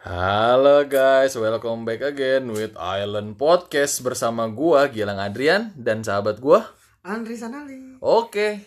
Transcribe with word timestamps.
Halo 0.00 0.88
guys, 0.88 1.36
welcome 1.36 1.84
back 1.84 2.00
again 2.00 2.48
with 2.48 2.72
Island 2.72 3.36
Podcast 3.36 4.00
bersama 4.00 4.48
gua 4.48 4.88
Gilang 4.88 5.20
Adrian 5.20 5.76
dan 5.76 6.00
sahabat 6.00 6.40
gua. 6.40 6.72
Andri 7.04 7.36
Sanali. 7.36 8.00
Oke, 8.00 8.64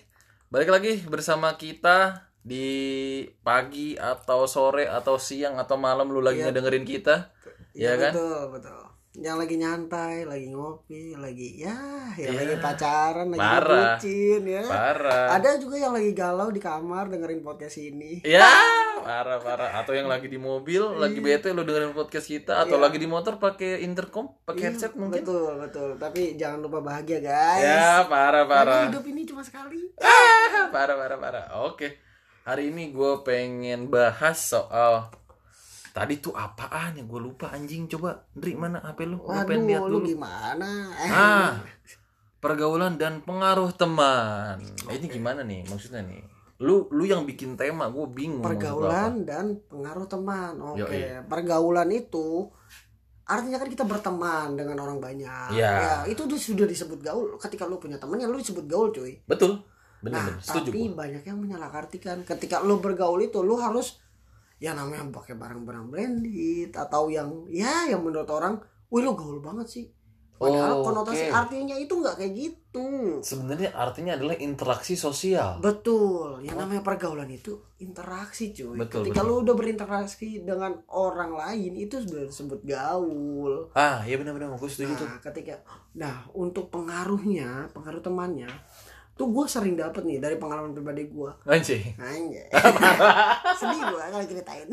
balik 0.53 0.69
lagi 0.69 1.01
bersama 1.09 1.57
kita 1.57 2.29
di 2.45 3.25
pagi 3.41 3.97
atau 3.97 4.45
sore 4.45 4.85
atau 4.85 5.17
siang 5.17 5.57
atau 5.57 5.73
malam 5.73 6.13
lu 6.13 6.21
lagi 6.21 6.45
ngedengerin 6.45 6.85
kita, 6.85 7.33
ya 7.73 7.97
kan? 7.97 8.13
Iya, 8.13 8.21
Betul, 8.21 8.41
betul. 8.53 8.92
Yang 9.13 9.45
lagi 9.45 9.55
nyantai, 9.61 10.25
lagi 10.25 10.49
ngopi, 10.49 11.13
lagi 11.13 11.61
ya, 11.61 11.77
yang 12.17 12.33
Iya. 12.33 12.49
lagi 12.49 12.55
pacaran, 12.57 13.29
lagi 13.29 13.45
Parah. 13.45 13.77
bucin 13.93 14.41
ya. 14.41 14.65
Parah. 14.65 15.37
Ada 15.37 15.61
juga 15.61 15.77
yang 15.77 15.93
lagi 15.93 16.17
galau 16.17 16.49
di 16.49 16.57
kamar 16.57 17.13
dengerin 17.13 17.45
podcast 17.45 17.77
ini. 17.77 18.25
Ya, 18.25 18.41
parah 18.99 19.37
parah. 19.37 19.69
Atau 19.77 19.93
yang 19.93 20.09
lagi 20.09 20.25
di 20.25 20.41
mobil, 20.41 20.81
lagi 20.97 21.21
bete 21.21 21.53
lu 21.53 21.61
dengerin 21.61 21.93
podcast 21.93 22.25
kita, 22.25 22.65
atau 22.65 22.81
lagi 22.81 22.97
di 22.97 23.05
motor 23.05 23.37
pakai 23.37 23.85
intercom, 23.85 24.33
pakai 24.41 24.73
headset 24.73 24.97
mungkin. 24.97 25.21
Betul, 25.21 25.61
betul. 25.61 25.89
Tapi 26.01 26.33
jangan 26.33 26.65
lupa 26.65 26.81
bahagia, 26.81 27.21
guys. 27.21 27.61
Ya, 27.61 28.09
parah 28.09 28.49
Karena 28.49 28.65
parah. 28.65 28.83
hidup 28.89 29.05
ini 29.05 29.29
cuma 29.29 29.45
sekali. 29.45 29.93
Ah, 30.01 30.73
parah 30.73 30.97
parah 30.97 31.17
parah. 31.21 31.45
Oke. 31.61 32.01
Hari 32.43 32.73
ini 32.73 32.89
gue 32.89 33.21
pengen 33.21 33.87
bahas 33.87 34.41
soal 34.41 35.13
tadi 35.93 36.17
tuh 36.17 36.33
apaan 36.33 36.97
ya 36.97 37.03
gue 37.03 37.19
lupa 37.21 37.47
anjing 37.49 37.85
coba 37.87 38.25
Ndri 38.33 38.53
mana 38.53 38.81
HP 38.81 39.05
lu? 39.05 39.21
Gue 39.21 39.37
pengen 39.45 39.69
lihat 39.69 39.81
dulu. 39.83 40.01
gimana? 40.03 40.89
Eh, 40.91 41.07
Ah, 41.07 41.61
pergaulan 42.43 42.97
dan 42.97 43.21
pengaruh 43.21 43.71
teman. 43.71 44.57
Nah, 44.59 44.91
ini 44.91 45.05
gimana 45.07 45.41
nih 45.41 45.63
maksudnya 45.63 46.01
nih? 46.01 46.25
Lu 46.59 46.87
lu 46.89 47.03
yang 47.03 47.23
bikin 47.23 47.53
tema, 47.53 47.87
gue 47.87 48.05
bingung. 48.09 48.41
pergaulan 48.41 49.21
dan 49.21 49.61
pengaruh 49.63 50.05
teman. 50.05 50.57
Oke, 50.59 50.81
Yoi. 50.83 51.23
pergaulan 51.23 51.89
itu 51.89 52.49
artinya 53.23 53.55
kan 53.55 53.69
kita 53.69 53.83
berteman 53.83 54.47
dengan 54.53 54.77
orang 54.77 54.99
banyak. 54.99 55.55
Iya. 55.55 55.71
Ya, 55.71 55.93
itu 56.05 56.23
tuh 56.23 56.35
sudah 56.35 56.65
disebut 56.65 56.99
gaul. 56.99 57.37
Ketika 57.37 57.63
lu 57.63 57.77
punya 57.77 57.95
teman 57.95 58.17
ya 58.17 58.27
lu 58.27 58.35
disebut 58.35 58.65
gaul, 58.65 58.91
cuy. 58.91 59.23
Betul. 59.23 59.63
Bener 59.99 60.19
Nah. 60.19 60.35
Setuju 60.37 60.67
tapi 60.67 60.79
gua. 60.85 61.07
banyak 61.07 61.23
yang 61.23 61.37
menyalahartikan. 61.37 62.17
Ketika 62.23 62.59
lu 62.59 62.77
bergaul 62.77 63.21
itu 63.21 63.39
lu 63.39 63.55
harus 63.55 64.02
ya 64.63 64.71
namanya 64.71 65.11
pakai 65.11 65.35
barang-barang 65.35 65.91
branded 65.91 66.71
atau 66.71 67.11
yang 67.11 67.43
ya 67.51 67.91
yang 67.91 67.99
menurut 67.99 68.31
orang, 68.31 68.55
wih 68.87 69.03
lu 69.03 69.11
gaul 69.11 69.43
banget 69.43 69.67
sih. 69.67 69.85
Padahal 70.33 70.81
Oh, 70.81 70.83
konotasi 70.83 71.29
oke. 71.29 71.35
artinya 71.35 71.75
itu 71.77 71.93
nggak 71.93 72.15
kayak 72.19 72.33
gitu. 72.35 72.87
Sebenarnya 73.23 73.71
artinya 73.71 74.17
adalah 74.17 74.35
interaksi 74.35 74.95
sosial. 74.97 75.61
Betul, 75.63 76.43
yang 76.43 76.59
namanya 76.59 76.83
pergaulan 76.83 77.29
itu 77.29 77.63
interaksi 77.79 78.51
cuy. 78.51 78.75
Betul, 78.75 79.07
Ketika 79.07 79.23
betul. 79.23 79.29
lu 79.29 79.43
udah 79.45 79.55
berinteraksi 79.55 80.43
dengan 80.43 80.83
orang 80.91 81.31
lain 81.37 81.79
itu 81.79 81.95
sudah 82.01 82.27
disebut 82.27 82.59
gaul. 82.65 83.71
Ah, 83.71 84.03
iya 84.03 84.19
benar-benar 84.19 84.51
gue 84.55 84.67
setuju 84.67 84.95
tuh. 84.99 85.07
Nah, 85.07 85.19
ketika 85.21 85.53
nah 85.95 86.27
untuk 86.35 86.67
pengaruhnya, 86.73 87.71
pengaruh 87.71 88.03
temannya, 88.03 88.49
tuh 89.23 89.31
gue 89.31 89.45
sering 89.47 89.79
dapet 89.79 90.03
nih 90.03 90.19
dari 90.19 90.35
pengalaman 90.35 90.75
pribadi 90.75 91.07
gue. 91.07 91.31
Anjing. 91.47 91.95
Anjay. 91.95 92.51
Sedih 93.63 93.81
gue 93.87 94.03
kalau 94.03 94.25
ceritain. 94.27 94.67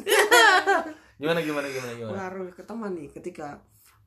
Gimana 1.21 1.39
gimana 1.45 1.69
gimana 1.69 1.93
gimana? 1.95 2.11
pengaruh 2.17 2.49
ke 2.57 2.63
teman 2.65 2.91
nih 2.97 3.13
ketika 3.13 3.61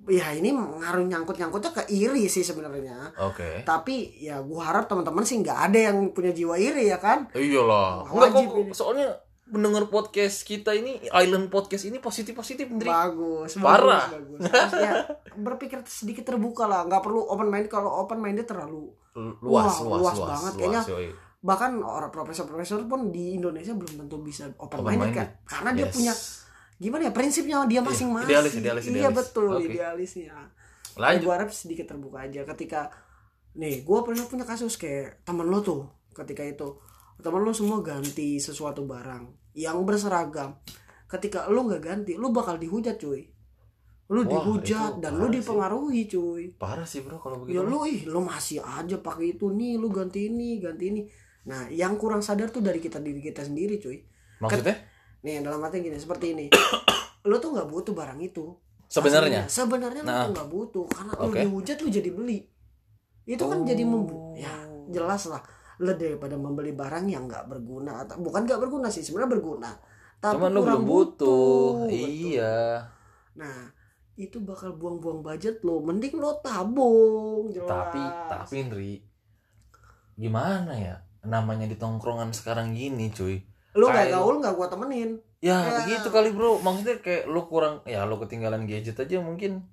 ya 0.09 0.33
ini 0.33 0.49
pengaruh 0.51 1.05
nyangkut-nyangkutnya 1.05 1.71
ke 1.71 1.83
iri 1.93 2.25
sih 2.25 2.41
sebenarnya. 2.41 3.13
Oke. 3.21 3.61
Tapi 3.63 4.17
ya 4.19 4.41
gua 4.41 4.73
harap 4.73 4.89
teman-teman 4.89 5.21
sih 5.21 5.37
nggak 5.39 5.59
ada 5.71 5.79
yang 5.93 6.09
punya 6.11 6.33
jiwa 6.33 6.57
iri 6.57 6.89
ya 6.89 6.97
kan. 6.97 7.29
Iyalah. 7.37 8.09
Wajib 8.09 8.49
Enggak 8.49 8.73
kok 8.73 8.75
soalnya 8.75 9.13
mendengar 9.45 9.85
podcast 9.93 10.41
kita 10.41 10.73
ini 10.73 11.05
Island 11.13 11.53
Podcast 11.53 11.85
ini 11.85 12.01
positif-positif 12.01 12.65
Ndri. 12.65 12.89
Bagus, 12.89 13.61
Parah. 13.61 14.09
bagus, 14.09 14.49
bagus. 14.49 14.73
Ya 14.81 14.93
berpikir 15.37 15.85
sedikit 15.85 16.25
terbuka 16.25 16.65
lah, 16.65 16.89
nggak 16.89 17.03
perlu 17.05 17.21
open 17.29 17.53
mind 17.53 17.69
kalau 17.69 17.93
open 18.01 18.17
minded 18.17 18.49
terlalu 18.49 18.89
Lu- 18.89 18.95
Luas, 19.13 19.41
Wah, 19.41 19.77
luas, 19.79 19.79
luas 19.79 20.15
luas, 20.15 20.17
banget. 20.17 20.53
luas, 20.53 20.53
Kayaknya 20.57 20.81
yoi. 20.89 21.07
bahkan 21.39 21.71
orang 21.77 22.09
profesor-profesor 22.09 22.81
pun 22.83 23.09
di 23.09 23.35
Indonesia 23.35 23.71
belum 23.71 23.93
tentu 23.99 24.17
bisa 24.19 24.47
open, 24.55 24.79
Open 24.79 24.89
minded, 24.89 25.01
minded. 25.05 25.17
kan 25.17 25.27
karena 25.45 25.69
dia 25.73 25.85
Yes. 25.85 25.93
punya 25.93 26.13
gimana 26.75 27.01
ya 27.03 27.11
prinsipnya 27.11 27.57
dia 27.63 27.79
masing-masing 27.79 28.27
idealis, 28.27 28.53
idealis, 28.55 28.83
iya 28.83 28.91
idealis. 29.05 29.17
betul 29.17 29.51
Oke. 29.53 29.65
idealisnya 29.67 30.35
Lanjut. 30.93 31.21
gue 31.21 31.31
harap 31.31 31.49
sedikit 31.49 31.85
terbuka 31.85 32.17
aja 32.21 32.41
ketika 32.47 32.89
nih 33.53 33.81
gue 33.81 33.97
pernah 34.01 34.25
punya 34.25 34.43
kasus 34.43 34.73
kayak 34.75 35.21
temen 35.21 35.45
lo 35.45 35.59
tuh 35.59 35.81
ketika 36.11 36.41
itu 36.41 36.79
temen 37.17 37.39
lo 37.39 37.51
semua 37.51 37.79
ganti 37.79 38.37
sesuatu 38.37 38.83
barang 38.83 39.23
yang 39.53 39.77
berseragam 39.81 40.57
ketika 41.05 41.45
lo 41.47 41.61
nggak 41.63 41.81
ganti 41.81 42.13
lo 42.13 42.29
bakal 42.29 42.57
dihujat 42.57 42.97
cuy 42.97 43.29
lo 44.05 44.19
Wah, 44.19 44.27
dihujat 44.27 44.99
dan 44.99 45.11
lo 45.13 45.21
parah 45.21 45.29
sih. 45.29 45.35
dipengaruhi 45.37 46.01
cuy 46.07 46.43
Parah 46.53 46.83
sih 46.83 46.99
bro 46.99 47.17
kalau 47.17 47.39
begitu. 47.39 47.55
ya 47.55 47.61
lo 47.61 47.79
ih 47.83 48.03
lo 48.03 48.19
masih 48.19 48.59
aja 48.59 48.97
pakai 48.97 49.33
itu 49.33 49.47
nih 49.47 49.75
lo 49.75 49.87
ganti 49.87 50.27
ini 50.27 50.59
ganti 50.59 50.85
ini 50.87 51.01
nah 51.43 51.67
yang 51.67 51.95
kurang 51.95 52.19
sadar 52.19 52.47
tuh 52.47 52.59
dari 52.59 52.77
kita 52.77 52.97
diri 52.97 53.19
kita 53.19 53.41
sendiri 53.41 53.77
cuy 53.77 54.03
Maksudnya? 54.39 54.75
nih 55.21 55.39
dalam 55.39 55.59
arti 55.59 55.79
gini 55.79 55.95
seperti 55.95 56.31
ini 56.31 56.45
lo 57.23 57.35
tuh 57.37 57.51
nggak 57.51 57.65
butuh 57.65 57.93
barang 57.93 58.19
itu 58.21 58.51
Sebenarnya? 58.85 59.47
Sebenarnya 59.47 60.01
Nah. 60.01 60.11
lo 60.13 60.21
tuh 60.21 60.33
nggak 60.33 60.49
butuh 60.51 60.85
karena 60.85 61.11
lo 61.15 61.25
Oke. 61.25 61.39
dihujat 61.41 61.77
lo 61.79 61.89
jadi 61.89 62.09
beli 62.09 62.39
itu 63.23 63.39
kan 63.41 63.57
Oh. 63.57 63.65
jadi 63.65 63.83
membu 63.83 64.35
ya 64.35 64.51
jelas 64.89 65.25
lah 65.25 65.39
lo 65.79 65.91
daripada 65.91 66.35
membeli 66.35 66.69
barang 66.71 67.07
yang 67.07 67.25
nggak 67.25 67.47
berguna 67.47 68.03
atau 68.03 68.19
bukan 68.19 68.43
nggak 68.43 68.59
berguna 68.59 68.87
sih 68.87 68.99
sebenarnya 68.99 69.31
berguna 69.31 69.71
tapi 70.19 70.37
Cuman 70.37 70.49
lu 70.49 70.59
kurang 70.59 70.71
belum 70.77 70.83
butuh. 70.85 71.71
Betul. 71.81 72.07
Iya. 72.13 72.55
nah 73.33 73.57
itu 74.13 74.37
bakal 74.39 74.77
buang-buang 74.77 75.21
budget 75.21 75.61
lo 75.61 75.81
mending 75.81 76.15
lo 76.15 76.37
tabung 76.39 77.49
jelas 77.49 77.65
Tapi 77.67 78.01
tapi 78.29 78.55
Ndri 78.63 78.93
gimana 80.13 80.73
ya? 80.73 80.95
Namanya 81.23 81.65
di 81.65 81.73
tongkrongan 81.73 82.29
sekarang 82.29 82.75
gini, 82.75 83.09
cuy. 83.09 83.41
lo 83.73 83.89
nggak 83.89 84.13
gaul 84.13 84.37
nggak 84.37 84.53
gua 84.53 84.67
temenin 84.69 85.17
Ya, 85.43 85.59
Ya. 85.59 85.83
begitu 85.83 86.07
kali, 86.07 86.31
Bro. 86.31 86.63
Maksudnya 86.63 87.03
kayak 87.03 87.27
lu 87.27 87.43
kurang 87.49 87.83
ya 87.83 88.05
lu 88.05 88.15
ketinggalan 88.15 88.63
gadget 88.63 88.95
aja 88.95 89.19
mungkin 89.19 89.65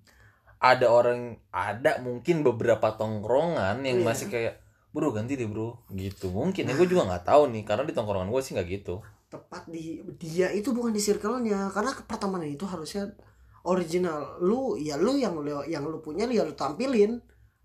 ada 0.59 0.91
orang 0.91 1.39
ada 1.53 2.01
mungkin 2.01 2.43
beberapa 2.43 2.97
tongkrongan 2.97 3.79
yang 3.81 4.03
Iya. 4.03 4.07
masih 4.07 4.27
kayak 4.29 4.55
bro 4.91 5.15
ganti 5.15 5.39
deh 5.39 5.47
bro 5.47 5.79
gitu 5.95 6.35
mungkin 6.35 6.67
ya 6.67 6.75
gue 6.75 6.85
juga 6.85 7.07
nggak 7.07 7.23
tahu 7.23 7.55
nih 7.55 7.63
karena 7.63 7.87
di 7.87 7.95
tongkrongan 7.95 8.27
gue 8.27 8.43
sih 8.43 8.59
nggak 8.59 8.69
gitu 8.69 8.99
tepat 9.31 9.71
di 9.71 10.03
dia 10.19 10.51
itu 10.51 10.75
bukan 10.75 10.91
di 10.91 10.99
circle-nya 10.99 11.71
karena 11.71 11.95
pertemanan 12.03 12.51
itu 12.51 12.67
harusnya 12.67 13.15
original. 13.63 14.39
Lu 14.39 14.75
ya 14.75 14.97
lu 14.97 15.17
yang 15.17 15.37
lu 15.37 15.61
yang 15.65 15.83
lu 15.83 15.99
punya 15.99 16.25
ya 16.25 16.43
lu 16.43 16.53
tampilin. 16.53 17.19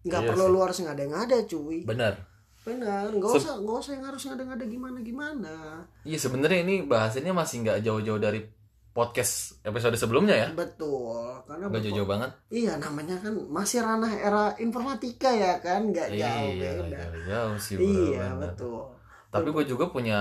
Nggak 0.05 0.21
Iya 0.21 0.29
perlu 0.29 0.45
sih. 0.45 0.51
lu 0.51 0.59
harus 0.61 0.77
ngada-ngada 0.81 1.37
cuy. 1.45 1.79
Bener 1.83 2.13
benar. 2.61 3.13
Nggak 3.13 3.29
Se- 3.29 3.39
usah 3.45 3.53
nggak 3.57 3.77
usah 3.77 3.91
yang 3.93 4.05
harus 4.05 4.21
ngada-ngada 4.25 4.65
gimana 4.65 4.97
gimana 4.97 5.53
iya 6.01 6.17
sebenarnya 6.17 6.65
ini 6.65 6.81
bahasannya 6.81 7.29
masih 7.29 7.61
nggak 7.61 7.85
jauh-jauh 7.85 8.17
dari 8.17 8.41
podcast 8.89 9.61
episode 9.61 9.93
sebelumnya 9.93 10.33
ya? 10.33 10.47
Betul. 10.49 11.45
Karena 11.45 11.69
nggak 11.69 11.83
jauh-jauh 11.83 12.09
banget. 12.09 12.31
Iya 12.49 12.79
namanya 12.79 13.21
kan 13.21 13.37
masih 13.51 13.85
ranah 13.85 14.09
era 14.09 14.45
informatika 14.57 15.29
ya 15.29 15.61
kan? 15.61 15.93
Nggak 15.93 16.09
jauh 16.15 16.49
iya 16.53 16.69
beda 16.81 17.01
jauh 17.27 17.57
sih 17.59 17.75
bro 17.77 17.85
iya 17.85 18.33
bener. 18.33 18.49
betul. 18.49 18.81
Tapi 19.29 19.47
gue 19.51 19.63
juga 19.67 19.85
punya 19.91 20.19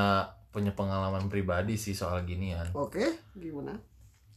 punya 0.51 0.71
pengalaman 0.71 1.33
pribadi 1.33 1.75
sih 1.75 1.97
soal 1.97 2.25
ginian. 2.25 2.67
Oke 2.77 3.09
gimana? 3.33 3.73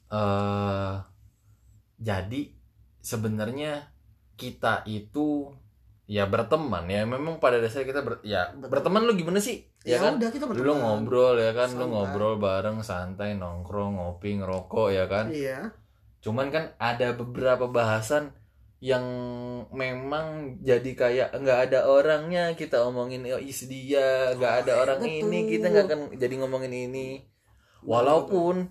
Eh 0.07 0.93
jadi 1.97 2.53
sebenarnya 3.01 3.89
kita 4.37 4.85
itu 4.85 5.51
ya 6.07 6.29
berteman 6.29 6.87
ya. 6.87 7.03
Memang 7.03 7.41
pada 7.41 7.59
dasarnya 7.59 7.87
kita 7.89 8.01
ber, 8.05 8.21
ya 8.23 8.53
Betul. 8.53 8.69
berteman 8.71 9.01
lu 9.03 9.13
gimana 9.17 9.41
sih? 9.41 9.65
Ya, 9.83 9.99
kan? 10.03 10.19
udah 10.19 10.29
kita 10.31 10.45
lu 10.45 10.51
berteman. 10.55 10.77
ngobrol 10.79 11.35
ya 11.39 11.51
kan? 11.55 11.69
Lu 11.73 11.85
Santai. 11.85 11.93
ngobrol 11.93 12.33
bareng 12.39 12.77
santai 12.83 13.29
nongkrong 13.35 13.97
ngopi 13.99 14.39
ngerokok 14.39 14.88
ya 14.94 15.05
kan? 15.09 15.25
Iya. 15.31 15.71
Cuman 16.23 16.51
kan 16.51 16.75
ada 16.77 17.13
beberapa 17.15 17.67
bahasan 17.71 18.35
yang 18.77 19.01
memang 19.73 20.59
jadi 20.61 20.91
kayak 20.93 21.29
nggak 21.33 21.59
ada 21.71 21.79
orangnya. 21.89 22.53
Kita 22.53 22.83
omongin 22.85 23.25
oh, 23.31 23.41
is 23.41 23.65
dia. 23.65 24.35
Nggak 24.38 24.53
ada 24.65 24.71
Oh, 24.77 24.81
orang 24.85 25.00
betul. 25.01 25.33
ini. 25.33 25.39
Kita 25.50 25.65
nggak 25.71 25.85
akan 25.88 26.01
jadi 26.19 26.35
ngomongin 26.43 26.73
ini. 26.73 27.07
Walaupun 27.81 28.69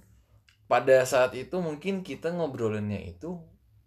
pada 0.67 1.03
saat 1.03 1.33
itu 1.33 1.59
mungkin 1.59 2.03
kita 2.03 2.31
ngobrolinnya 2.31 2.99
itu 3.01 3.39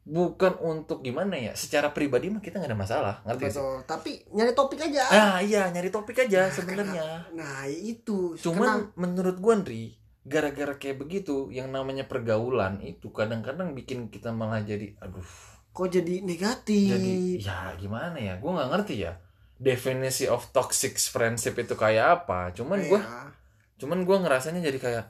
bukan 0.03 0.57
untuk 0.57 0.99
gimana 0.99 1.37
ya 1.37 1.53
secara 1.53 1.93
pribadi 1.93 2.33
mah 2.33 2.39
kita 2.39 2.57
nggak 2.57 2.71
ada 2.71 2.79
masalah 2.79 3.15
ngerti 3.23 3.45
sih? 3.45 3.61
Betul. 3.61 3.75
Tapi 3.85 4.11
nyari 4.31 4.53
topik 4.53 4.79
aja. 4.81 5.03
Ah 5.07 5.37
iya 5.39 5.69
nyari 5.69 5.89
topik 5.89 6.17
aja 6.19 6.47
Nah, 6.47 6.51
sebenarnya. 6.51 7.05
nah 7.31 7.67
itu. 7.67 8.33
Cuman 8.35 8.89
menurut 8.95 9.37
gua 9.37 9.53
Andri 9.55 9.99
gara-gara 10.25 10.75
kayak 10.75 10.97
begitu 10.99 11.49
yang 11.49 11.69
namanya 11.69 12.05
pergaulan 12.05 12.81
itu 12.81 13.09
kadang-kadang 13.09 13.73
bikin 13.73 14.09
kita 14.09 14.31
malah 14.31 14.61
jadi 14.61 14.97
aduh. 14.97 15.25
Kok 15.69 15.87
jadi 15.91 16.25
negatif? 16.25 16.89
Jadi 16.89 17.13
ya 17.39 17.77
gimana 17.77 18.17
ya? 18.17 18.33
Gue 18.41 18.49
nggak 18.51 18.69
ngerti 18.73 18.95
ya. 19.05 19.13
Definisi 19.55 20.25
of 20.25 20.49
toxic 20.49 20.97
friendship 20.97 21.53
itu 21.53 21.75
kayak 21.75 22.25
apa? 22.25 22.49
Cuman 22.51 22.81
gue 22.81 22.97
Iya. 22.97 23.29
cuman 23.77 24.03
gue 24.03 24.17
ngerasanya 24.17 24.59
jadi 24.59 24.79
kayak 24.79 25.05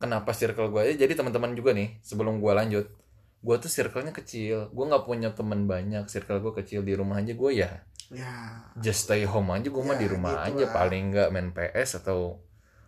kenapa 0.00 0.32
circle 0.32 0.68
gue 0.68 0.80
aja? 0.82 0.94
Jadi 0.98 1.12
teman-teman 1.12 1.52
juga 1.52 1.70
nih 1.70 2.00
sebelum 2.00 2.40
gue 2.40 2.50
lanjut 2.50 2.86
gue 3.40 3.56
tuh 3.56 3.68
circle-nya 3.68 4.10
kecil. 4.10 4.68
Gue 4.68 4.84
nggak 4.86 5.04
punya 5.04 5.28
teman 5.30 5.64
banyak 5.64 6.04
circle 6.06 6.40
gue 6.40 6.52
kecil 6.56 6.80
di 6.80 6.92
rumah 6.92 7.20
aja 7.20 7.30
gue 7.30 7.50
ya 7.54 7.70
ya. 8.10 8.32
just 8.74 9.06
stay 9.06 9.22
home 9.22 9.48
aja 9.50 9.64
gue 9.64 9.78
mah 9.78 9.94
Ya, 9.94 10.00
di 10.00 10.06
rumah 10.08 10.32
gitu 10.42 10.58
aja. 10.58 10.64
lah. 10.66 10.72
paling 10.74 11.04
nggak 11.10 11.28
main 11.30 11.48
PS 11.50 12.00
atau 12.00 12.42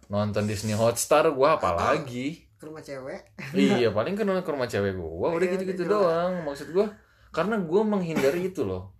nonton 0.08 0.44
Disney 0.44 0.72
Hotstar 0.72 1.30
gue 1.30 1.48
apalagi 1.48 2.26
ke 2.52 2.64
rumah 2.64 2.80
cewek. 2.80 3.32
Iya 3.52 3.88
paling 3.96 4.12
kan 4.12 4.26
ke 4.26 4.50
rumah 4.50 4.66
cewek 4.66 4.92
gue 4.92 5.06
udah 5.06 5.38
Iya, 5.38 5.52
gitu-gitu 5.52 5.72
gitu 5.78 5.82
lah. 5.86 6.28
doang 6.28 6.32
maksud 6.44 6.68
gue 6.70 6.86
karena 7.30 7.56
gue 7.56 7.82
menghindari 7.82 8.40
itu 8.44 8.62
loh. 8.62 8.92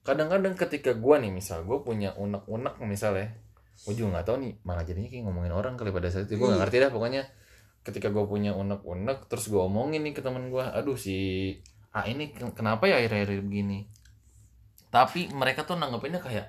Kadang-kadang 0.00 0.54
ketika 0.54 0.90
gue 0.92 1.14
nih 1.18 1.30
misal 1.30 1.62
gue 1.62 1.78
punya 1.80 2.14
unek-unek 2.14 2.78
misalnya 2.80 3.30
gue 3.76 3.92
juga 3.92 4.16
nggak 4.16 4.26
tahu 4.26 4.36
nih 4.38 4.52
malah 4.62 4.82
jadinya 4.82 5.06
kayak 5.06 5.22
ngomongin 5.22 5.52
orang 5.52 5.74
kali 5.74 5.90
pada 5.90 6.08
saat 6.08 6.24
itu. 6.24 6.34
Gue 6.34 6.46
nggak 6.46 6.56
Iya. 6.56 6.62
ngerti 6.64 6.76
dah 6.78 6.90
pokoknya 6.90 7.22
ketika 7.86 8.10
gue 8.10 8.24
punya 8.24 8.50
unek-unek 8.52 9.30
terus 9.30 9.46
gue 9.46 9.56
omongin 9.56 10.02
nih 10.02 10.10
ke 10.10 10.20
temen 10.20 10.50
gue 10.50 10.60
aduh 10.60 10.98
si 10.98 11.54
A 11.90 12.02
ini 12.04 12.28
ken- 12.28 12.50
kenapa 12.50 12.84
ya 12.84 12.98
akhir-akhir 12.98 13.40
begini? 13.40 13.86
Tapi 14.88 15.28
mereka 15.30 15.62
tuh 15.62 15.76
nanggepinnya 15.76 16.18
kayak 16.18 16.46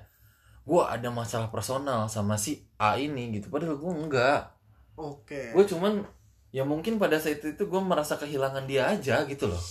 gue 0.62 0.82
ada 0.84 1.08
masalah 1.08 1.48
personal 1.48 2.04
sama 2.06 2.36
si 2.36 2.60
A 2.76 2.96
ini 2.96 3.32
gitu. 3.32 3.48
Padahal 3.48 3.76
gue 3.76 3.88
enggak. 3.88 4.52
Oke. 4.94 5.52
Gue 5.52 5.64
cuman 5.64 6.04
ya 6.50 6.64
mungkin 6.64 6.96
pada 6.96 7.16
saat 7.16 7.40
itu 7.40 7.62
gue 7.62 7.80
merasa 7.80 8.16
kehilangan 8.16 8.64
dia 8.64 8.88
aja 8.88 9.24
gitu 9.24 9.46
loh. 9.46 9.62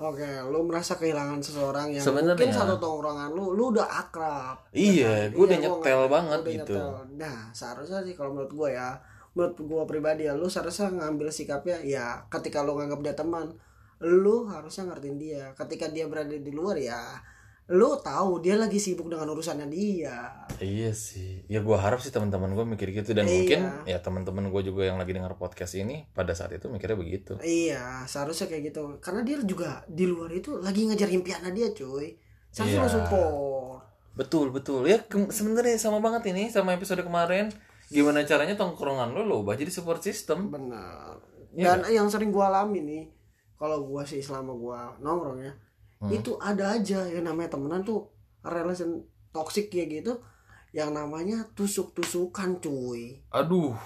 Oke 0.00 0.24
lu 0.46 0.64
merasa 0.64 0.96
kehilangan 0.96 1.42
seseorang 1.42 1.92
yang 1.92 2.00
Sebenarnya- 2.00 2.38
mungkin 2.40 2.56
satu 2.56 2.76
tongkrongan 2.78 3.30
lu 3.30 3.52
lu 3.52 3.68
udah 3.70 3.84
akrab. 4.00 4.56
Iya 4.70 5.28
gue 5.28 5.36
Iya, 5.36 5.44
udah 5.44 5.56
gua 5.58 5.62
nyetel 5.76 6.00
banget 6.08 6.38
Udah 6.40 6.52
gitu. 6.54 6.72
nyetel. 6.72 6.90
Nah, 7.16 7.38
seharusnya 7.50 8.00
sih 8.00 8.14
kalau 8.14 8.32
menurut 8.32 8.48
gue 8.50 8.68
ya, 8.72 8.96
menurut 9.40 9.56
gue 9.56 9.82
pribadi 9.88 10.28
ya, 10.28 10.36
lu 10.36 10.46
seharusnya 10.46 10.92
ngambil 10.92 11.32
sikapnya 11.32 11.80
ya 11.80 12.20
ketika 12.28 12.60
lu 12.60 12.76
nganggap 12.76 13.00
dia 13.00 13.14
teman, 13.16 13.56
lu 13.98 14.44
harusnya 14.44 14.84
ngertiin 14.86 15.16
dia. 15.16 15.44
Ketika 15.56 15.88
dia 15.88 16.04
berada 16.04 16.28
di 16.30 16.52
luar 16.52 16.76
ya, 16.76 17.00
lu 17.70 17.96
tahu 17.96 18.42
dia 18.42 18.58
lagi 18.58 18.76
sibuk 18.76 19.06
dengan 19.06 19.30
urusannya 19.30 19.64
dia. 19.66 20.28
iya 20.60 20.90
sih 20.92 21.40
ya 21.46 21.62
gue 21.62 21.72
harap 21.72 22.02
sih 22.02 22.10
teman-teman 22.10 22.52
gue 22.52 22.66
mikir 22.68 22.92
gitu 22.92 23.14
dan 23.14 23.24
Iya. 23.24 23.32
mungkin 23.32 23.60
ya 23.86 23.98
teman-teman 24.02 24.50
gue 24.50 24.62
juga 24.66 24.84
yang 24.84 25.00
lagi 25.00 25.14
dengar 25.14 25.38
podcast 25.38 25.72
ini 25.72 26.04
pada 26.10 26.34
saat 26.34 26.52
itu 26.52 26.68
mikirnya 26.68 26.98
begitu 26.98 27.38
Iya, 27.40 28.04
seharusnya 28.04 28.44
kayak 28.44 28.68
gitu. 28.68 29.00
Karena 29.00 29.24
dia 29.24 29.40
juga 29.40 29.80
di 29.88 30.04
luar 30.04 30.28
itu 30.30 30.60
lagi 30.60 30.84
ngejar 30.84 31.08
impiannya 31.08 31.48
dia, 31.50 31.72
cuy. 31.72 32.12
Seharusnya 32.50 32.76
Iya. 32.76 32.84
lu 32.84 32.92
support. 32.92 33.80
betul 34.10 34.50
betul 34.50 34.82
ya 34.84 34.98
sebenarnya 35.30 35.78
sama 35.78 36.02
banget 36.02 36.34
ini 36.34 36.50
sama 36.50 36.74
episode 36.74 37.00
kemarin 37.00 37.48
gimana 37.90 38.22
caranya 38.22 38.54
tongkrongan 38.54 39.10
lo 39.10 39.22
lo 39.22 39.34
ubah 39.42 39.58
jadi 39.58 39.68
support 39.68 40.00
system 40.00 40.48
Benar. 40.48 41.18
Iya 41.50 41.74
Dan 41.74 41.78
yang 41.90 42.06
sering 42.06 42.30
gua 42.30 42.46
alami 42.46 42.78
nih, 42.80 43.02
kalau 43.58 43.82
gua 43.82 44.06
sih 44.06 44.22
selama 44.22 44.54
gua 44.54 44.78
nongkrong 44.98 45.40
ya, 45.42 45.52
Hmm. 46.00 46.08
itu 46.08 46.32
ada 46.40 46.72
aja 46.72 47.04
yang 47.04 47.28
namanya 47.28 47.52
temenan 47.52 47.84
tuh 47.84 48.08
relation 48.40 49.04
toxic 49.30 49.68
kayak 49.68 50.00
gitu, 50.00 50.12
yang 50.72 50.94
namanya 50.94 51.44
tusuk-tusukan 51.52 52.56
cuy. 52.56 53.20
aduh 53.28 53.76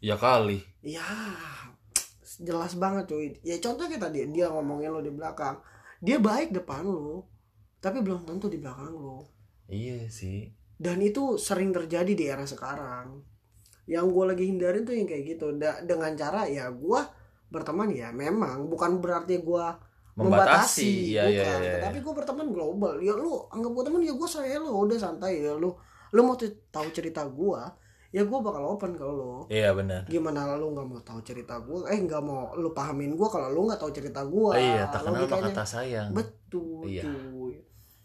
ya 0.00 0.18
kali 0.18 0.58
Ya 0.82 1.06
jelas 2.40 2.74
banget 2.74 3.04
cuy. 3.06 3.26
Ya 3.44 3.56
contoh 3.62 3.86
tadi 3.86 4.26
dia 4.28 4.50
ngomongin 4.50 4.90
lo 4.90 4.98
di 4.98 5.12
belakang, 5.12 5.60
dia 6.00 6.18
baik 6.18 6.50
depan 6.50 6.82
lo, 6.82 7.28
tapi 7.78 8.02
belum 8.02 8.24
tentu 8.24 8.48
di 8.48 8.58
belakang 8.58 8.90
lo. 8.92 9.28
iya 9.68 10.08
sih 10.10 10.50
Dan 10.76 10.98
itu 10.98 11.38
sering 11.38 11.70
terjadi 11.70 12.10
di 12.10 12.24
era 12.26 12.42
sekarang. 12.42 13.22
Yang 13.84 14.06
gue 14.08 14.24
lagi 14.26 14.44
hindarin 14.46 14.82
tuh 14.82 14.94
yang 14.94 15.04
kayak 15.04 15.24
gitu. 15.28 15.46
Da- 15.56 15.82
dengan 15.82 16.12
cara 16.12 16.44
ya 16.44 16.68
gue 16.68 17.00
berteman 17.48 17.88
ya 17.88 18.08
memang 18.10 18.66
bukan 18.66 18.98
berarti 18.98 19.38
gue 19.38 19.66
membatasi 20.12 21.10
iya 21.10 21.24
iya 21.24 21.40
bukan. 21.44 21.60
iya 21.62 21.74
Tapi 21.82 21.98
gue 21.98 22.12
berteman 22.14 22.48
global. 22.48 22.94
Ya 22.98 23.12
lu 23.12 23.42
anggap 23.48 23.70
gue 23.70 23.84
teman 23.84 24.00
ya 24.00 24.12
gue 24.12 24.28
saya 24.28 24.56
lo 24.56 24.84
udah 24.84 24.98
santai 24.98 25.40
ya 25.40 25.52
lu. 25.52 25.72
Lu 26.12 26.20
mau 26.20 26.36
tahu 26.36 26.88
cerita 26.92 27.24
gue, 27.24 27.60
ya 28.10 28.20
gue 28.20 28.38
bakal 28.38 28.60
open 28.68 28.92
kalau 28.94 29.14
lo. 29.16 29.36
iya 29.48 29.72
benar 29.72 30.04
Gimana 30.04 30.52
lu 30.54 30.70
nggak 30.70 30.84
mau 30.84 31.00
tahu 31.00 31.24
cerita 31.24 31.56
gue? 31.58 31.88
Eh 31.88 31.96
nggak 31.98 32.20
mau 32.20 32.52
lu 32.52 32.68
pahamin 32.70 33.16
gue 33.16 33.24
kalau 33.26 33.48
lu 33.48 33.64
nggak 33.64 33.80
tahu 33.80 33.88
cerita 33.90 34.20
gue. 34.22 34.52
iya 34.54 34.84
tak 34.86 35.08
kenal 35.08 35.24
maka 35.24 35.48
kata 35.48 35.64
sayang 35.64 36.12
betul 36.12 36.84
Iya. 36.84 37.08
cuy 37.08 37.56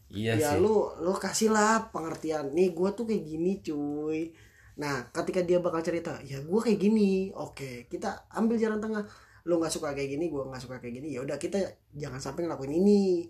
iya 0.07 0.39
ya 0.39 0.55
sih 0.55 0.63
lu 0.63 0.87
lu 0.97 1.11
kasih 1.11 1.51
lah 1.51 1.91
pengertian 1.91 2.55
nih 2.55 2.71
gue 2.71 2.89
tuh 2.95 3.03
kayak 3.03 3.19
gini 3.21 3.59
cuy 3.59 4.31
nah 4.77 5.09
ketika 5.09 5.41
dia 5.41 5.57
bakal 5.57 5.81
cerita 5.81 6.21
ya 6.21 6.37
gue 6.37 6.59
kayak 6.61 6.77
gini 6.77 7.33
oke 7.33 7.89
kita 7.89 8.29
ambil 8.31 8.55
jalan 8.61 8.77
tengah. 8.77 9.03
Lu 9.47 9.57
nggak 9.57 9.71
suka 9.71 9.95
kayak 9.95 10.11
gini 10.13 10.27
gue 10.27 10.43
nggak 10.43 10.59
suka 10.59 10.77
kayak 10.77 11.01
gini 11.01 11.15
ya 11.15 11.23
udah 11.23 11.39
kita 11.39 11.57
jangan 11.95 12.19
sampai 12.19 12.45
ngelakuin 12.45 12.77
ini. 12.77 13.25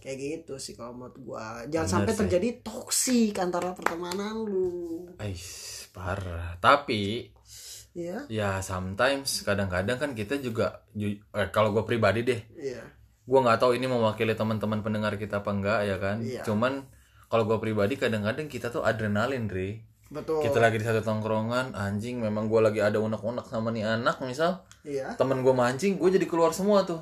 Kayak 0.00 0.16
gitu 0.18 0.56
sih 0.56 0.74
kalau 0.74 0.96
menurut 0.96 1.16
gue 1.16 1.44
jangan 1.70 1.86
Bener 1.86 1.94
sampai 1.94 2.12
sih. 2.12 2.20
terjadi 2.24 2.48
toksik 2.60 3.34
antara 3.38 3.70
pertemanan 3.72 4.44
lu. 4.44 5.06
Ais, 5.16 5.86
parah. 5.92 6.56
Tapi 6.58 7.30
ya 7.90 8.22
ya 8.30 8.62
sometimes 8.62 9.42
kadang-kadang 9.42 9.98
kan 9.98 10.10
kita 10.14 10.38
juga 10.38 10.86
ju- 10.94 11.18
eh, 11.34 11.48
kalau 11.50 11.74
gue 11.74 11.82
pribadi 11.82 12.22
deh 12.22 12.38
iya. 12.54 12.86
gue 13.26 13.38
nggak 13.42 13.58
tahu 13.58 13.74
ini 13.74 13.90
mewakili 13.90 14.38
teman-teman 14.38 14.78
pendengar 14.78 15.18
kita 15.18 15.42
apa 15.42 15.50
enggak 15.50 15.78
ya 15.90 15.96
kan? 15.98 16.22
Iya. 16.22 16.46
cuman 16.46 16.86
kalau 17.26 17.50
gue 17.50 17.58
pribadi 17.58 17.98
kadang-kadang 17.98 18.46
kita 18.46 18.70
tuh 18.70 18.86
adrenalin 18.86 19.50
Ri 19.50 19.82
betul. 20.10 20.42
Kita 20.42 20.58
lagi 20.58 20.76
di 20.76 20.84
satu 20.84 21.00
tongkrongan 21.00 21.72
anjing 21.72 22.18
memang 22.18 22.50
gue 22.50 22.60
lagi 22.60 22.82
ada 22.82 22.98
unek-unek 22.98 23.46
sama 23.46 23.70
nih 23.70 23.86
anak 23.86 24.18
misal. 24.26 24.66
Iya. 24.82 25.14
Temen 25.14 25.46
gue 25.46 25.54
mancing 25.54 25.96
gue 25.96 26.10
jadi 26.10 26.26
keluar 26.26 26.50
semua 26.50 26.82
tuh. 26.82 27.00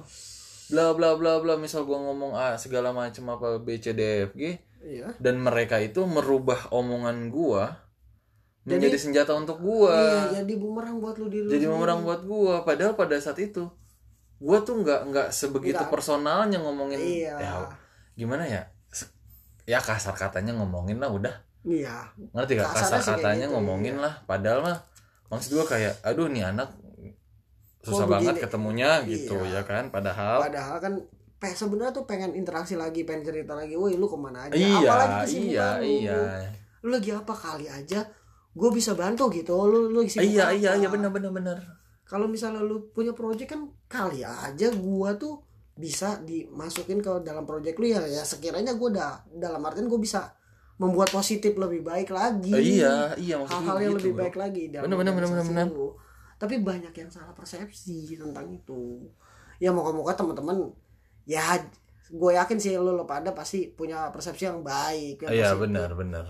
Bla 0.69 0.93
bla 0.93 1.17
bla 1.17 1.41
bla 1.41 1.57
misal 1.57 1.89
gue 1.89 1.97
ngomong 1.97 2.37
A 2.37 2.61
segala 2.61 2.93
macam 2.93 3.33
apa 3.33 3.57
B 3.57 3.81
C 3.81 3.97
D 3.97 4.01
E 4.05 4.17
F 4.29 4.33
G. 4.37 4.43
Iya. 4.85 5.17
Dan 5.17 5.41
mereka 5.41 5.81
itu 5.81 6.05
merubah 6.05 6.69
omongan 6.71 7.33
gue 7.33 7.65
Jadi- 8.69 8.85
menjadi 8.85 8.99
senjata 9.01 9.33
untuk 9.33 9.65
gue 9.65 9.97
iya 9.97 10.45
jadi 10.45 10.55
bumerang 10.61 11.01
buat 11.01 11.17
lu 11.17 11.33
diri 11.33 11.49
lu 11.49 11.51
jadi 11.57 11.67
memerang 11.73 12.05
buat 12.05 12.21
gua. 12.29 12.69
Padahal 12.69 12.93
pada 12.93 13.17
saat 13.17 13.41
itu 13.41 13.65
gua 14.39 14.61
tuh 14.61 14.85
nggak 14.85 15.01
nggak 15.09 15.29
sebegitu 15.33 15.81
Nggak. 15.81 15.91
personalnya 15.91 16.61
ngomongin 16.61 17.01
iya. 17.01 17.35
Ya 17.41 17.53
gimana 18.15 18.45
ya? 18.45 18.69
Ya 19.65 19.81
kasar 19.81 20.13
katanya 20.13 20.53
ngomongin 20.53 21.01
lah 21.01 21.09
udah 21.09 21.48
iya 21.69 21.97
ngerti 22.33 22.53
gak 22.57 22.73
kasar 22.73 22.99
sih 22.99 23.13
katanya 23.15 23.47
gitu, 23.47 23.55
ngomongin 23.55 23.97
lah 23.97 24.25
padahal 24.25 24.65
mah 24.65 24.79
maksud 25.29 25.55
gua 25.55 25.67
kayak 25.69 25.95
aduh 26.01 26.27
nih 26.27 26.43
anak 26.43 26.73
susah 27.79 28.05
Kok 28.05 28.11
banget 28.11 28.35
begini? 28.35 28.45
ketemunya 28.45 28.91
gitu 29.05 29.37
Iya. 29.39 29.61
ya 29.61 29.63
kan 29.63 29.85
padahal 29.89 30.39
Padahal 30.43 30.77
kan 30.79 30.93
pe 31.39 31.49
sebenarnya 31.49 31.95
tuh 31.95 32.03
pengen 32.03 32.35
interaksi 32.35 32.75
lagi, 32.75 33.07
pengen 33.07 33.23
cerita 33.23 33.55
lagi. 33.55 33.79
Woi, 33.79 33.95
lu 33.95 34.11
ke 34.11 34.19
mana 34.19 34.51
aja? 34.51 34.59
iya 34.59 34.75
Apalagi 34.75 35.15
iya 35.47 35.69
kesibukan 35.71 35.79
lu. 35.79 35.87
iya 36.03 36.19
Lu 36.79 36.89
lagi 36.91 37.11
apa 37.13 37.31
kali 37.31 37.67
aja? 37.71 38.01
Gue 38.51 38.71
bisa 38.73 38.93
bantu 38.93 39.31
gitu. 39.31 39.55
Lu 39.63 39.87
lu 39.87 40.03
sibuk 40.03 40.27
iya 40.27 40.51
apa? 40.51 40.59
iya 40.59 40.71
iya 40.75 40.89
benar 40.91 41.09
benar 41.09 41.31
benar 41.31 41.59
Kalau 42.03 42.27
misalnya 42.27 42.59
lu 42.59 42.91
punya 42.91 43.15
project 43.15 43.55
kan 43.55 43.63
kali 43.87 44.27
aja 44.27 44.67
gua 44.75 45.15
tuh 45.15 45.39
bisa 45.75 46.19
dimasukin 46.21 46.99
ke 46.99 47.13
dalam 47.23 47.47
project 47.47 47.79
lu 47.79 47.87
ya 47.87 48.03
ya 48.03 48.27
sekiranya 48.27 48.75
gua 48.75 48.89
udah 48.91 49.11
dalam 49.31 49.63
artian 49.63 49.87
gue 49.87 50.01
bisa 50.01 50.27
membuat 50.79 51.11
positif 51.11 51.55
lebih 51.55 51.83
baik 51.83 52.09
lagi 52.09 52.51
Eh, 52.51 52.79
iya 52.79 53.11
iya 53.15 53.37
hal-hal 53.41 53.79
yang 53.79 53.95
gitu, 53.95 53.99
lebih 54.01 54.13
bro. 54.15 54.21
baik 54.25 54.37
lagi 54.37 54.63
dalam 54.71 54.87
bener, 54.87 55.11
organisasi 55.13 55.51
bener, 55.51 55.67
lu. 55.69 55.89
tapi 56.39 56.55
banyak 56.59 56.95
yang 56.95 57.11
salah 57.11 57.35
persepsi 57.35 58.15
tentang 58.15 58.47
itu 58.49 59.03
ya 59.59 59.71
moga-moga 59.71 60.15
teman-teman 60.15 60.71
ya 61.25 61.59
gue 62.09 62.31
yakin 62.33 62.57
sih 62.57 62.73
lu, 62.75 62.95
lu 62.95 63.05
pada 63.05 63.35
pasti 63.35 63.69
punya 63.69 64.09
persepsi 64.09 64.47
yang 64.47 64.63
baik 64.63 65.27
yang 65.27 65.31
Iya 65.31 65.51
benar 65.55 65.93
benar. 65.93 66.27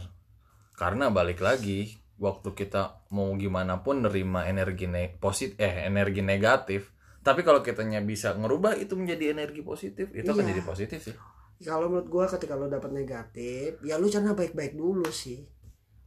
Karena 0.75 1.07
balik 1.09 1.38
lagi 1.38 1.93
waktu 2.17 2.50
kita 2.50 3.07
mau 3.11 3.31
gimana 3.35 3.78
pun 3.78 4.02
nerima 4.02 4.43
energi 4.45 4.87
ne 4.87 5.14
positif 5.14 5.55
eh 5.57 5.87
energi 5.87 6.19
negatif, 6.19 6.90
tapi 7.21 7.43
kalau 7.43 7.62
kitanya 7.62 8.00
bisa 8.00 8.35
ngerubah 8.35 8.75
itu 8.75 8.99
menjadi 8.99 9.31
energi 9.31 9.62
positif, 9.62 10.11
itu 10.11 10.26
akan 10.26 10.43
Iya. 10.43 10.50
jadi 10.50 10.62
positif 10.64 10.99
sih. 11.05 11.14
Kalau 11.59 11.91
menurut 11.91 12.09
gue 12.09 12.25
ketika 12.38 12.55
lu 12.55 12.71
dapat 12.71 12.91
negatif 12.95 13.83
ya 13.83 13.99
lu 13.99 14.07
cerna 14.07 14.33
baik-baik 14.35 14.79
dulu 14.79 15.11
sih 15.11 15.43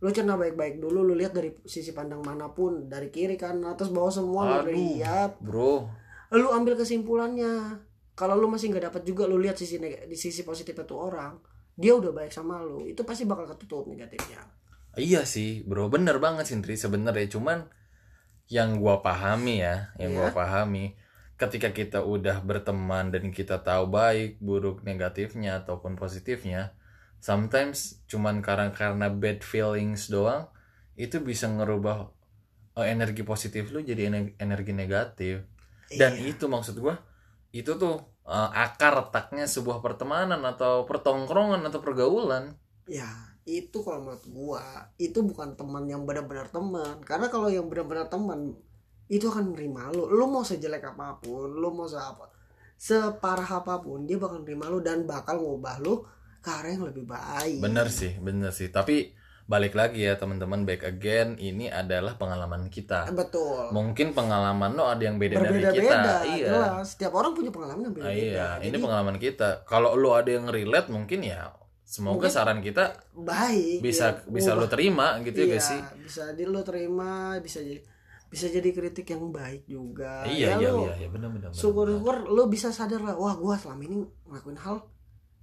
lu 0.02 0.10
cerna 0.10 0.40
baik-baik 0.40 0.82
dulu 0.82 1.06
lu 1.06 1.14
lihat 1.14 1.36
dari 1.36 1.54
sisi 1.68 1.92
pandang 1.94 2.24
mana 2.26 2.50
pun 2.56 2.88
dari 2.90 3.12
kiri 3.14 3.38
kanan 3.38 3.76
atas 3.76 3.92
bawah 3.94 4.10
semua 4.10 4.42
lu 4.48 4.56
Aduh. 4.66 4.74
lihat 4.74 5.38
Bro, 5.44 5.86
lu 6.34 6.48
ambil 6.50 6.80
kesimpulannya 6.80 7.78
kalau 8.16 8.40
lu 8.40 8.48
masih 8.48 8.72
nggak 8.72 8.92
dapat 8.92 9.04
juga 9.06 9.28
lu 9.30 9.38
lihat 9.38 9.60
sisi 9.60 9.78
di 9.82 10.18
sisi 10.18 10.42
positifnya 10.42 10.88
tuh 10.88 11.12
orang 11.12 11.38
dia 11.76 11.94
udah 11.94 12.12
baik 12.16 12.32
sama 12.34 12.64
lu 12.64 12.88
itu 12.88 13.04
pasti 13.04 13.28
bakal 13.28 13.46
ketutup 13.52 13.86
negatifnya 13.88 14.42
iya 15.00 15.24
sih, 15.24 15.64
bro, 15.64 15.88
bener 15.88 16.20
banget 16.20 16.52
Sindri 16.52 16.76
sebenarnya. 16.76 17.32
Cuman 17.32 17.64
yang 18.52 18.76
gua 18.84 19.00
pahami 19.00 19.64
ya, 19.64 19.96
yang 19.96 20.12
gua 20.20 20.32
Iya. 20.32 20.36
pahami, 20.36 21.00
ketika 21.42 21.74
kita 21.74 22.06
udah 22.06 22.46
berteman 22.46 23.10
dan 23.10 23.34
kita 23.34 23.66
tahu 23.66 23.90
baik, 23.90 24.38
buruk, 24.38 24.86
negatifnya 24.86 25.66
ataupun 25.66 25.98
positifnya, 25.98 26.78
sometimes 27.18 28.06
cuman 28.06 28.46
karena 28.46 28.70
karena 28.70 29.10
bad 29.10 29.42
feelings 29.42 30.06
doang, 30.14 30.46
itu 30.94 31.18
bisa 31.18 31.50
ngerubah 31.50 32.14
eh, 32.78 32.88
energi 32.94 33.26
positif 33.26 33.74
lu 33.74 33.82
jadi 33.82 34.14
ener- 34.14 34.38
energi 34.38 34.72
negatif. 34.72 35.42
Dan 35.90 36.16
Iya. 36.22 36.38
itu 36.38 36.46
maksud 36.46 36.78
gua 36.78 37.02
itu 37.52 37.74
tuh 37.76 37.98
eh, 38.30 38.50
akar 38.54 38.94
retaknya 39.02 39.50
sebuah 39.50 39.82
pertemanan 39.82 40.46
atau 40.46 40.86
pertongkrongan 40.86 41.66
atau 41.66 41.82
pergaulan. 41.82 42.54
Ya 42.86 43.10
itu 43.50 43.82
kalau 43.82 44.06
menurut 44.06 44.26
gua 44.30 44.64
itu 45.02 45.26
bukan 45.26 45.58
teman 45.58 45.90
yang 45.90 46.06
benar-benar 46.06 46.54
teman. 46.54 47.02
Karena 47.02 47.28
kalau 47.34 47.50
yang 47.50 47.66
benar-benar 47.66 48.08
teman 48.14 48.54
itu 49.12 49.28
akan 49.28 49.52
nerima 49.52 49.92
lu. 49.92 50.08
Lu 50.08 50.26
mau 50.32 50.42
sejelek 50.42 50.96
apa 50.96 51.20
pun 51.20 51.52
lu 51.52 51.70
mau 51.76 51.86
se 51.86 52.00
apa 52.00 52.32
separah 52.82 53.62
apa 53.62 53.78
pun 53.78 54.10
dia 54.10 54.18
bakal 54.18 54.42
nerima 54.42 54.66
lu 54.72 54.82
dan 54.82 55.06
bakal 55.06 55.38
ngubah 55.38 55.78
lu 55.86 56.02
ke 56.42 56.50
arah 56.50 56.72
yang 56.74 56.88
lebih 56.90 57.06
baik. 57.06 57.62
Bener 57.62 57.92
sih 57.92 58.18
bener 58.18 58.50
sih. 58.56 58.72
Tapi 58.74 59.14
balik 59.46 59.76
lagi 59.76 60.08
ya 60.08 60.16
teman-teman 60.16 60.64
back 60.64 60.88
again 60.88 61.36
ini 61.38 61.68
adalah 61.70 62.16
pengalaman 62.18 62.72
kita. 62.72 63.12
Betul. 63.14 63.70
Mungkin 63.76 64.16
pengalaman 64.16 64.74
lo 64.74 64.88
ada 64.88 65.04
yang 65.04 65.20
beda 65.20 65.38
dari 65.44 65.62
kita. 65.62 66.26
Iya. 66.26 66.50
jelas. 66.50 66.96
Setiap 66.96 67.14
orang 67.14 67.36
punya 67.36 67.52
pengalaman 67.54 67.92
yang 67.92 67.94
Ah, 67.94 68.10
berbeda 68.10 68.16
iya 68.18 68.48
ini 68.64 68.74
Jadi, 68.74 68.82
pengalaman 68.82 69.18
kita. 69.22 69.50
Kalau 69.68 69.94
lo 69.94 70.16
ada 70.18 70.32
yang 70.32 70.50
relate 70.50 70.88
mungkin 70.90 71.22
ya 71.22 71.52
semoga 71.92 72.24
Mungkin 72.24 72.32
saran 72.32 72.60
kita 72.64 72.96
baik 73.12 73.84
bisa 73.84 74.24
ya, 74.24 74.32
bisa 74.32 74.56
lo 74.56 74.64
terima 74.72 75.20
gitu 75.28 75.44
ya 75.44 75.46
iya, 75.46 75.56
gak 75.60 75.64
sih? 75.68 75.80
bisa 76.08 76.24
di 76.32 76.48
lu 76.48 76.64
terima 76.64 77.36
bisa 77.44 77.60
jadi 77.60 77.84
bisa 78.32 78.48
jadi 78.48 78.72
kritik 78.72 79.12
yang 79.12 79.28
baik 79.30 79.68
juga 79.68 80.24
iya 80.24 80.56
iya 80.56 80.64
Ya, 80.64 80.72
lu 80.72 80.88
iya 80.88 80.96
iya 80.98 81.10
benar 81.12 81.30
benar 81.30 81.52
benar. 81.52 81.60
syukur-syukur 81.60 82.16
lu 82.26 82.48
bisa 82.48 82.72
sadar 82.72 83.04
lah 83.04 83.14
wah 83.14 83.36
gua 83.36 83.60
selama 83.60 83.84
ini 83.84 84.00
ngelakuin 84.26 84.56
hal 84.56 84.80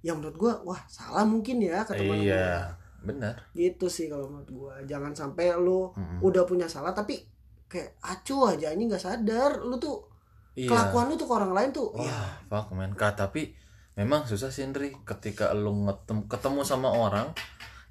yang 0.01 0.17
menurut 0.17 0.35
gua 0.35 0.53
wah 0.65 0.81
salah 0.85 1.21
mungkin 1.23 1.61
ya 1.61 1.85
ke 1.85 1.93
teman 1.93 2.17
iya 2.17 2.65
benar. 2.99 3.35
Gitu 3.53 3.87
sih 3.87 4.11
kalau 4.11 4.27
menurut 4.27 4.49
gua. 4.49 4.73
Jangan 4.83 5.13
sampai 5.13 5.55
lu 5.55 5.87
Mm-mm. 5.93 6.19
udah 6.19 6.43
punya 6.43 6.65
salah 6.65 6.91
tapi 6.91 7.23
kayak 7.65 7.95
acuh 8.01 8.51
aja 8.51 8.73
ini 8.73 8.89
nggak 8.89 8.99
sadar. 8.99 9.61
Lu 9.61 9.77
tuh 9.77 10.03
iya. 10.51 10.67
kelakuan 10.67 11.07
lu 11.07 11.15
tuh 11.15 11.23
ke 11.23 11.33
orang 11.35 11.53
lain 11.53 11.69
tuh 11.71 11.93
wah 11.93 12.03
ya 12.03 12.19
fuck 12.49 12.73
man. 12.73 12.91
Kak, 12.91 13.15
tapi 13.15 13.55
memang 13.95 14.25
susah 14.25 14.49
sih 14.49 14.65
Indri 14.65 14.91
ketika 15.03 15.53
lo 15.53 15.71
ngetem- 15.77 16.27
ketemu 16.27 16.63
sama 16.63 16.89
orang 16.89 17.31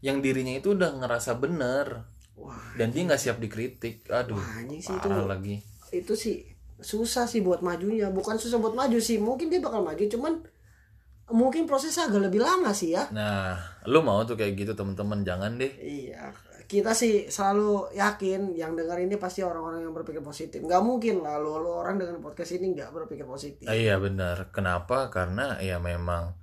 yang 0.01 0.21
dirinya 0.21 0.53
itu 0.53 0.75
udah 0.75 0.97
ngerasa 0.97 1.37
bener 1.37 2.05
wah 2.39 2.63
dan 2.79 2.95
dia 2.95 3.03
nggak 3.05 3.21
siap 3.21 3.37
dikritik. 3.43 4.07
Aduh 4.09 4.39
Wah, 4.39 4.63
sih 4.79 4.95
itu 4.95 5.09
lagi. 5.27 5.55
itu 5.91 6.13
sih 6.15 6.37
susah 6.79 7.27
sih 7.27 7.43
buat 7.43 7.61
majunya. 7.61 8.09
Bukan 8.15 8.39
susah 8.39 8.63
buat 8.63 8.79
maju 8.79 8.99
sih 9.03 9.19
mungkin 9.19 9.51
dia 9.51 9.59
bakal 9.59 9.83
maju 9.83 10.01
cuman 10.07 10.39
mungkin 11.29 11.69
prosesnya 11.69 12.09
agak 12.09 12.31
lebih 12.31 12.41
lama 12.41 12.71
sih 12.71 12.95
ya. 12.95 13.11
Nah 13.11 13.59
lu 13.91 14.01
mau 14.01 14.23
tuh 14.23 14.39
kayak 14.39 14.55
gitu 14.55 14.73
teman-teman 14.79 15.27
jangan 15.27 15.59
deh. 15.59 15.73
Iya 15.83 16.33
kita 16.69 16.93
sih 16.93 17.33
selalu 17.33 17.97
yakin 17.97 18.53
yang 18.53 18.77
dengar 18.77 19.01
ini 19.01 19.17
pasti 19.17 19.41
orang-orang 19.41 19.89
yang 19.89 19.97
berpikir 19.97 20.21
positif. 20.21 20.61
Nggak 20.61 20.85
mungkin 20.85 21.25
lah 21.25 21.41
lu, 21.41 21.57
lu 21.65 21.73
orang 21.73 21.97
dengan 21.97 22.21
podcast 22.21 22.61
ini 22.61 22.77
nggak 22.77 22.93
berpikir 22.93 23.25
positif. 23.25 23.65
Iya 23.65 23.97
benar. 23.97 24.53
Kenapa? 24.53 25.09
Karena 25.09 25.57
ya 25.65 25.81
memang 25.81 26.37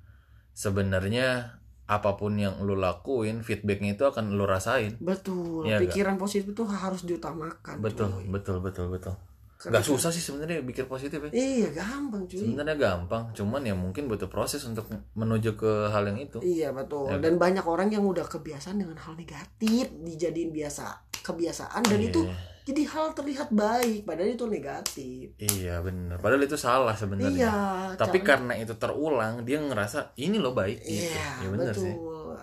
sebenarnya 0.58 1.55
apa 1.86 2.14
pun 2.14 2.34
yang 2.34 2.58
lu 2.60 2.74
lakuin 2.74 3.40
feedbacknya 3.40 3.94
itu 3.94 4.04
akan 4.04 4.34
lu 4.34 4.44
rasain. 4.44 4.98
Betul 4.98 5.66
Iya, 5.66 5.78
pikiran 5.80 6.16
positif 6.16 6.50
itu 6.50 6.64
harus 6.64 7.04
diutamakan 7.04 7.78
betul 7.78 8.10
cuy. 8.12 8.26
betul 8.28 8.58
betul 8.60 8.90
betul. 8.90 9.14
Karena- 9.56 9.78
nggak 9.78 9.86
susah 9.88 10.10
sih 10.10 10.20
sebenarnya 10.20 10.62
pikir 10.62 10.86
positif 10.86 11.18
ya. 11.18 11.30
Iya 11.32 11.70
gampang 11.72 12.26
cuy. 12.26 12.38
Sebenarnya 12.40 12.76
gampang 12.76 13.30
cuman 13.32 13.62
ya 13.62 13.74
mungkin 13.74 14.06
butuh 14.06 14.26
proses 14.26 14.62
untuk 14.62 14.86
menuju 15.14 15.54
ke 15.54 15.72
hal 15.88 16.06
yang 16.06 16.20
itu. 16.20 16.38
Iya 16.40 16.70
betul. 16.70 17.08
Ya, 17.08 17.18
Dan 17.20 17.38
banyak 17.38 17.64
orang 17.64 17.88
yang 17.88 18.04
udah 18.04 18.26
kebiasaan 18.26 18.78
dengan 18.78 18.98
hal 18.98 19.14
negatif 19.14 19.90
dijadiin 19.96 20.50
biasa 20.50 20.90
kebiasaan 21.22 21.82
dan 21.82 21.98
Iya. 21.98 22.10
itu 22.10 22.22
jadi 22.66 22.82
hal 22.84 23.14
terlihat 23.14 23.50
baik 23.50 24.04
padahal 24.04 24.32
itu 24.32 24.46
negatif. 24.46 25.38
iya 25.38 25.80
benar 25.80 26.18
padahal 26.18 26.42
itu 26.42 26.58
salah 26.58 26.92
sebenarnya 26.92 27.46
Iya. 27.46 27.56
tapi 27.94 28.20
karena 28.20 28.58
itu 28.58 28.74
terulang 28.76 29.42
dia 29.42 29.62
ngerasa 29.62 30.18
ini 30.18 30.36
lo 30.36 30.52
baik 30.52 30.82
gitu 30.82 31.06
Iya 31.06 31.30
ya 31.40 31.48
benar 31.48 31.70
betul. 31.70 31.84
sih 31.84 31.96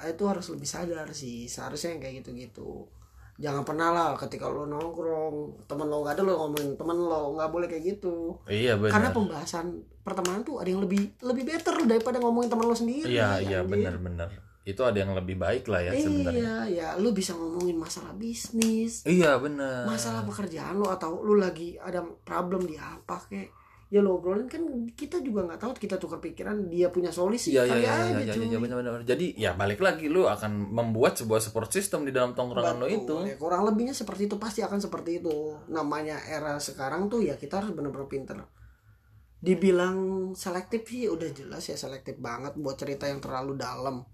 Itu 0.02 0.25
harus 0.26 0.47
lebih 0.49 0.67
sadar 0.67 1.07
sih. 1.11 1.47
Seharusnya 1.47 1.95
yang 1.95 2.00
kayak 2.00 2.14
gitu-gitu. 2.23 2.91
Jangan 3.35 3.62
pernah 3.62 3.88
lah 3.91 4.09
ketika 4.14 4.47
lo 4.47 4.67
nongkrong 4.67 5.62
temen 5.64 5.87
lo 5.87 6.02
nggak 6.02 6.14
ada 6.14 6.23
lo 6.23 6.33
ngomongin 6.37 6.75
temen 6.75 6.97
lo 6.99 7.35
nggak 7.35 7.50
boleh 7.50 7.67
kayak 7.67 7.85
gitu. 7.87 8.35
iya 8.47 8.75
Karena 8.75 9.09
benar 9.09 9.14
pembahasan 9.14 9.67
pertemanan 10.02 10.43
tuh 10.43 10.59
ada 10.59 10.67
yang 10.67 10.83
lebih 10.83 11.07
lebih 11.19 11.47
better 11.47 11.87
daripada 11.87 12.19
ngomongin 12.19 12.50
temen 12.50 12.67
lo 12.67 12.75
sendiri. 12.75 13.07
iya 13.09 13.38
iya 13.38 13.62
anjing. 13.62 13.71
Itu 14.62 14.78
ada 14.87 14.95
yang 14.95 15.11
lebih 15.11 15.35
baik 15.42 15.66
lah 15.66 15.83
ya 15.83 15.92
sebenarnya. 15.99 16.38
Iya, 16.38 16.57
ya. 16.71 16.88
Lu 17.02 17.11
bisa 17.11 17.35
ngomongin 17.35 17.75
masalah 17.75 18.14
bisnis, 18.14 19.02
iya 19.02 19.35
benar 19.42 19.90
masalah 19.90 20.23
pekerjaan 20.23 20.78
lo 20.78 20.87
atau 20.87 21.19
lu 21.19 21.35
lagi 21.35 21.75
ada 21.83 22.07
problem 22.23 22.62
di 22.71 22.78
apa 22.78 23.19
kek. 23.26 23.50
Ya 23.92 24.00
lo 24.00 24.16
obrolin. 24.16 24.49
Kan 24.49 24.88
kita 24.97 25.21
juga 25.21 25.45
nggak 25.45 25.61
tahu 25.61 25.73
kita 25.76 26.00
tukar 26.00 26.16
pikiran 26.23 26.71
dia 26.73 26.88
punya 26.88 27.12
solusi. 27.12 27.52
Iya 27.52 27.69
iya 27.69 27.75
kali 27.75 27.85
iya 27.85 27.92
aja, 27.92 28.09
iya 28.09 28.35
iya 28.38 28.47
iya 28.49 28.59
benar 28.62 28.76
benar. 28.81 29.04
Jadi 29.04 29.26
ya 29.37 29.52
balik 29.52 29.85
lagi 29.85 30.09
lu 30.09 30.25
akan 30.25 30.73
membuat 30.73 31.21
sebuah 31.21 31.45
support 31.45 31.69
system 31.69 32.09
di 32.09 32.14
dalam 32.14 32.33
tongkrongan 32.33 32.81
lo 32.81 32.88
itu. 32.88 33.16
Ya, 33.28 33.37
kurang 33.37 33.69
lebihnya 33.69 33.92
seperti 33.92 34.33
itu 34.33 34.40
pasti 34.40 34.64
akan 34.64 34.81
seperti 34.81 35.21
itu. 35.21 35.59
Namanya 35.69 36.23
era 36.25 36.57
sekarang 36.57 37.12
tuh 37.12 37.21
ya 37.21 37.37
kita 37.37 37.61
harus 37.61 37.76
bener-bener 37.76 38.09
pinter. 38.09 38.38
Dibilang 39.42 40.31
selektif 40.38 40.87
sih 40.87 41.11
udah 41.11 41.28
jelas 41.35 41.66
ya 41.66 41.76
selektif 41.76 42.16
banget 42.16 42.57
buat 42.57 42.78
cerita 42.78 43.11
yang 43.11 43.21
terlalu 43.21 43.59
dalam 43.59 44.07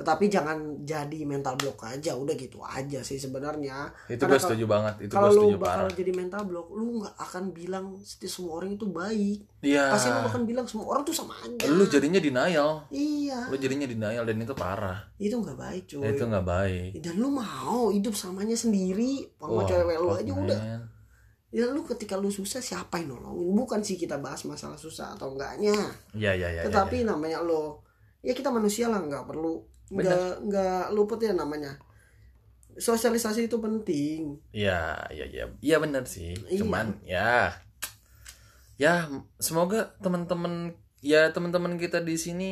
tetapi 0.00 0.24
jangan 0.26 0.56
jadi 0.80 1.20
mental 1.22 1.54
block 1.54 1.84
aja 1.84 2.12
udah 2.12 2.32
gitu 2.32 2.56
aja 2.58 3.00
sih 3.00 3.14
sebenarnya 3.14 3.92
Itu 4.06 4.24
Karena 4.24 4.32
gue 4.32 4.40
setuju 4.40 4.64
banget. 4.64 4.94
Itu 4.98 5.12
kalau 5.12 5.30
lu 5.30 5.46
bakal 5.54 5.84
parah. 5.84 5.92
jadi 5.92 6.10
mental 6.10 6.42
block 6.42 6.66
lu 6.70 6.98
nggak 6.98 7.14
akan 7.14 7.44
bilang 7.50 7.84
setiap 8.00 8.30
semua 8.30 8.52
orang 8.56 8.72
itu 8.72 8.86
baik 8.86 9.38
Iya. 9.60 9.92
pasti 9.92 10.08
lu 10.08 10.24
akan 10.24 10.42
bilang 10.42 10.64
semua 10.64 10.86
orang 10.88 11.02
tuh 11.02 11.12
sama 11.12 11.36
aja 11.36 11.66
Lu 11.66 11.84
jadinya 11.84 12.16
denial. 12.16 12.88
iya 12.88 13.44
Lu 13.44 13.54
jadinya 13.54 13.84
denial 13.84 14.24
dan 14.24 14.36
itu 14.36 14.52
parah. 14.52 15.04
itu 15.16 15.32
nggak 15.32 15.54
baik 15.54 15.82
cuy 15.86 16.00
Itu 16.06 16.24
nggak 16.24 16.46
baik. 16.46 16.90
dan 16.98 17.14
lu 17.14 17.28
mau 17.28 17.88
hidup 17.88 18.12
samanya 18.12 18.54
sendiri 18.54 19.28
sama 19.36 19.52
Wah, 19.54 19.64
cewek 19.64 19.96
lu 19.96 20.08
aja 20.10 20.32
udah 20.34 20.58
man. 20.58 20.82
ya 21.50 21.66
lu 21.66 21.82
ketika 21.84 22.14
lu 22.14 22.30
susah 22.30 22.58
siapa 22.58 22.96
yang 22.96 23.12
nolongin 23.12 23.50
bukan 23.52 23.80
sih 23.80 23.94
kita 23.94 24.16
bahas 24.16 24.42
masalah 24.44 24.76
susah 24.76 25.12
atau 25.12 25.34
enggaknya 25.34 25.74
Iya 26.12 26.32
iya 26.32 26.48
iya. 26.52 26.62
tetapi 26.62 27.02
namanya 27.02 27.42
lo 27.42 27.82
ya 28.20 28.30
kita 28.30 28.48
manusia 28.48 28.86
lah 28.86 28.96
nggak 28.98 29.26
perlu 29.26 29.58
nggak 29.90 30.46
nggak 30.46 30.82
luput 30.94 31.18
ya 31.18 31.34
namanya 31.34 31.74
sosialisasi 32.78 33.50
itu 33.50 33.58
penting 33.58 34.38
Iya 34.54 34.96
iya 35.12 35.26
iya. 35.26 35.44
Iya 35.60 35.76
benar 35.82 36.06
sih. 36.06 36.32
Iya. 36.48 36.62
Cuman 36.64 36.86
ya 37.04 37.52
ya 38.80 39.10
semoga 39.36 39.92
teman-teman 40.00 40.72
ya 41.04 41.28
teman-teman 41.34 41.76
kita 41.76 42.00
di 42.00 42.16
sini 42.16 42.50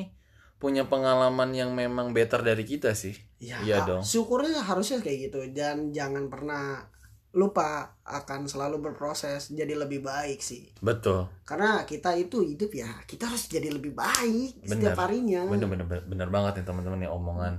punya 0.59 0.85
pengalaman 0.91 1.55
yang 1.55 1.71
memang 1.73 2.11
better 2.13 2.43
dari 2.43 2.67
kita 2.67 2.93
sih. 2.93 3.15
ya 3.39 3.63
Iya 3.63 3.87
dong. 3.87 4.03
syukurnya 4.03 4.59
harusnya 4.61 4.99
kayak 4.99 5.31
gitu 5.31 5.41
dan 5.55 5.95
jangan 5.95 6.27
pernah 6.27 6.91
lupa 7.39 7.95
akan 8.03 8.45
selalu 8.45 8.83
berproses 8.83 9.49
jadi 9.49 9.79
lebih 9.79 10.03
baik 10.03 10.43
sih 10.43 10.67
Betul. 10.83 11.31
karena 11.47 11.87
kita 11.87 12.19
itu 12.19 12.43
hidup 12.43 12.75
ya 12.75 12.91
kita 13.07 13.31
harus 13.31 13.47
jadi 13.47 13.71
lebih 13.71 13.95
baik 13.95 14.59
Bener. 14.59 14.71
setiap 14.91 15.07
harinya 15.07 15.47
Bener 15.47 15.71
bener 15.71 15.87
bener, 15.87 16.03
bener 16.05 16.29
banget 16.29 16.53
nih 16.59 16.67
teman-teman 16.67 16.99
nih 16.99 17.09
omongan 17.09 17.55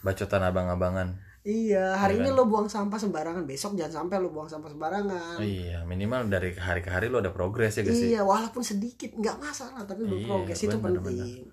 bacotan 0.00 0.42
abang-abangan. 0.42 1.08
iya 1.40 1.94
hari 1.94 2.16
Iya 2.16 2.22
ini 2.22 2.30
lo 2.32 2.44
buang 2.44 2.66
sampah 2.66 2.96
sembarangan 2.96 3.44
besok 3.44 3.72
jangan 3.72 4.04
sampai 4.04 4.16
lo 4.18 4.28
buang 4.28 4.44
sampah 4.44 4.68
sembarangan 4.68 5.38
iya 5.38 5.84
minimal 5.84 6.26
dari 6.26 6.52
hari 6.52 6.80
ke 6.80 6.90
hari 6.90 7.06
lo 7.06 7.20
ada 7.20 7.30
progres 7.30 7.72
ya 7.72 7.82
guys 7.82 7.96
sih. 7.96 8.10
iya 8.10 8.20
walaupun 8.20 8.60
sedikit 8.60 9.14
nggak 9.14 9.36
masalah 9.38 9.84
tapi 9.84 10.04
Iya, 10.04 10.10
berprogres 10.10 10.58
itu 10.58 10.76
bener, 10.76 11.00
penting 11.00 11.48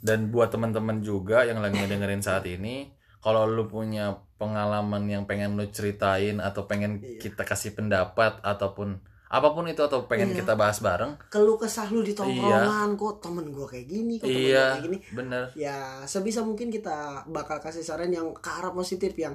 Dan 0.00 0.28
buat 0.28 0.52
teman-teman 0.52 1.00
juga 1.00 1.48
yang 1.48 1.64
lagi 1.64 1.80
dengerin 1.80 2.20
saat 2.20 2.44
ini, 2.44 2.92
kalau 3.20 3.48
lu 3.48 3.64
punya 3.64 4.12
pengalaman 4.44 5.08
yang 5.08 5.24
pengen 5.24 5.56
lu 5.56 5.64
ceritain 5.68 6.36
atau 6.38 6.68
pengen 6.68 7.00
Iya. 7.00 7.16
kita 7.18 7.42
kasih 7.42 7.72
pendapat 7.72 8.36
ataupun 8.40 9.00
apa 9.24 9.50
pun 9.50 9.64
itu 9.64 9.80
atau 9.80 10.04
pengen 10.04 10.30
Iya. 10.30 10.44
kita 10.44 10.52
bahas 10.54 10.78
bareng, 10.78 11.16
keluh 11.26 11.56
kesah 11.56 11.88
lu 11.88 12.00
di 12.00 12.12
tongkrongan 12.12 12.94
kok 12.94 13.18
temen 13.18 13.50
gue 13.50 13.66
kayak 13.66 13.86
gini 13.88 14.14
kok 14.16 14.28
temen 14.28 14.44
iya 14.46 14.64
kayak 14.70 14.84
gini 14.84 14.98
bener. 15.10 15.44
ya 15.54 15.76
sebisa 16.04 16.44
mungkin 16.44 16.68
kita 16.68 17.24
bakal 17.26 17.58
kasih 17.58 17.82
saran 17.82 18.08
yang 18.08 18.30
ke 18.30 18.46
arah 18.46 18.70
positif 18.70 19.10
yang 19.16 19.34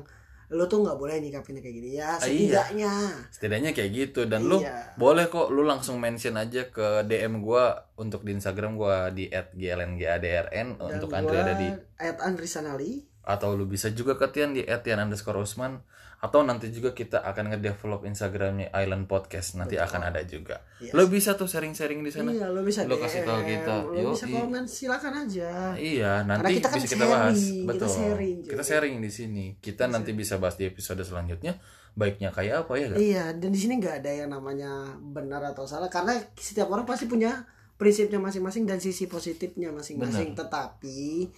lo 0.49 0.65
tuh 0.65 0.81
nggak 0.81 0.97
boleh 0.97 1.19
nyikapinnya 1.19 1.61
kayak 1.61 1.75
gini 1.77 1.89
ya 1.93 2.15
iya. 2.15 2.17
setidaknya 2.17 2.93
Setidaknya 3.29 3.69
kayak 3.69 3.91
gitu 3.91 4.21
dan 4.25 4.41
lu 4.41 4.57
Iya. 4.57 4.95
boleh 4.95 5.27
kok 5.27 5.51
lu 5.51 5.61
langsung 5.61 5.99
mention 5.99 6.33
aja 6.33 6.65
ke 6.65 7.05
DM 7.05 7.43
gua 7.43 7.85
untuk 7.93 8.23
di 8.23 8.33
Instagram 8.33 8.73
gua 8.73 9.11
di 9.11 9.27
@glnggadrn 9.29 10.67
Dan 10.73 10.89
untuk 10.95 11.09
gua 11.11 11.19
Andri 11.21 11.37
ada 11.37 11.53
di 11.53 11.69
at 11.99 12.17
Andri 12.23 12.47
Sanali 12.47 13.03
atau 13.21 13.53
lu 13.53 13.67
bisa 13.67 13.91
juga 13.91 14.15
ke 14.15 14.31
Tian 14.31 14.55
di 14.55 14.63
@tian 14.63 14.97
underscore 14.97 15.37
Usman 15.37 15.83
atau 16.19 16.43
nanti 16.43 16.67
juga 16.67 16.91
kita 16.91 17.23
akan 17.23 17.55
ngedevelop 17.55 18.03
Instagramnya 18.03 18.75
Island 18.75 19.07
Podcast 19.07 19.55
nanti 19.55 19.79
akan 19.79 20.03
ada 20.03 20.19
juga 20.27 20.59
Yes. 20.83 20.91
lo 20.91 21.07
bisa 21.07 21.39
tuh 21.39 21.47
sharing-sharing 21.47 22.03
di 22.03 22.11
sana 22.11 22.27
Iya, 22.31 22.51
lo 22.51 22.59
bisa 22.63 22.83
Lo 22.83 22.99
kasih 22.99 23.23
tahu 23.23 23.39
kita. 23.43 23.75
Lo 23.87 24.11
bisa 24.11 24.27
Yoi. 24.27 24.35
komen 24.35 24.63
silakan 24.67 25.13
aja. 25.27 25.75
Iya, 25.75 26.23
nanti 26.27 26.59
kita 26.59 26.67
kan 26.71 26.79
bisa 26.79 26.95
kita 26.95 27.05
bahas. 27.07 27.35
sharing, 27.35 27.55
kita 27.55 27.67
Betul. 27.71 27.87
sharing, 27.91 28.35
cuy. 28.43 28.51
Kita 28.51 28.63
sharing 28.63 28.95
di 28.99 29.11
sini. 29.11 29.45
Kita 29.59 29.83
nanti 29.87 30.11
bisa 30.11 30.35
bahas 30.39 30.55
di 30.59 30.67
episode 30.67 30.99
selanjutnya. 31.03 31.55
Baiknya 31.95 32.31
kayak 32.35 32.67
apa 32.67 32.73
ya? 32.79 32.87
Gak? 32.91 32.99
Iya, 32.99 33.23
dan 33.39 33.49
di 33.51 33.59
sini 33.59 33.79
nggak 33.79 34.03
ada 34.03 34.11
yang 34.23 34.29
namanya 34.31 34.71
benar 34.99 35.43
atau 35.43 35.63
salah 35.63 35.87
karena 35.87 36.15
setiap 36.35 36.67
orang 36.67 36.83
pasti 36.83 37.07
punya 37.07 37.47
prinsipnya 37.75 38.19
masing-masing 38.19 38.67
dan 38.67 38.83
sisi 38.83 39.07
positifnya 39.07 39.71
masing-masing. 39.71 40.35
Tetapi 40.35 41.31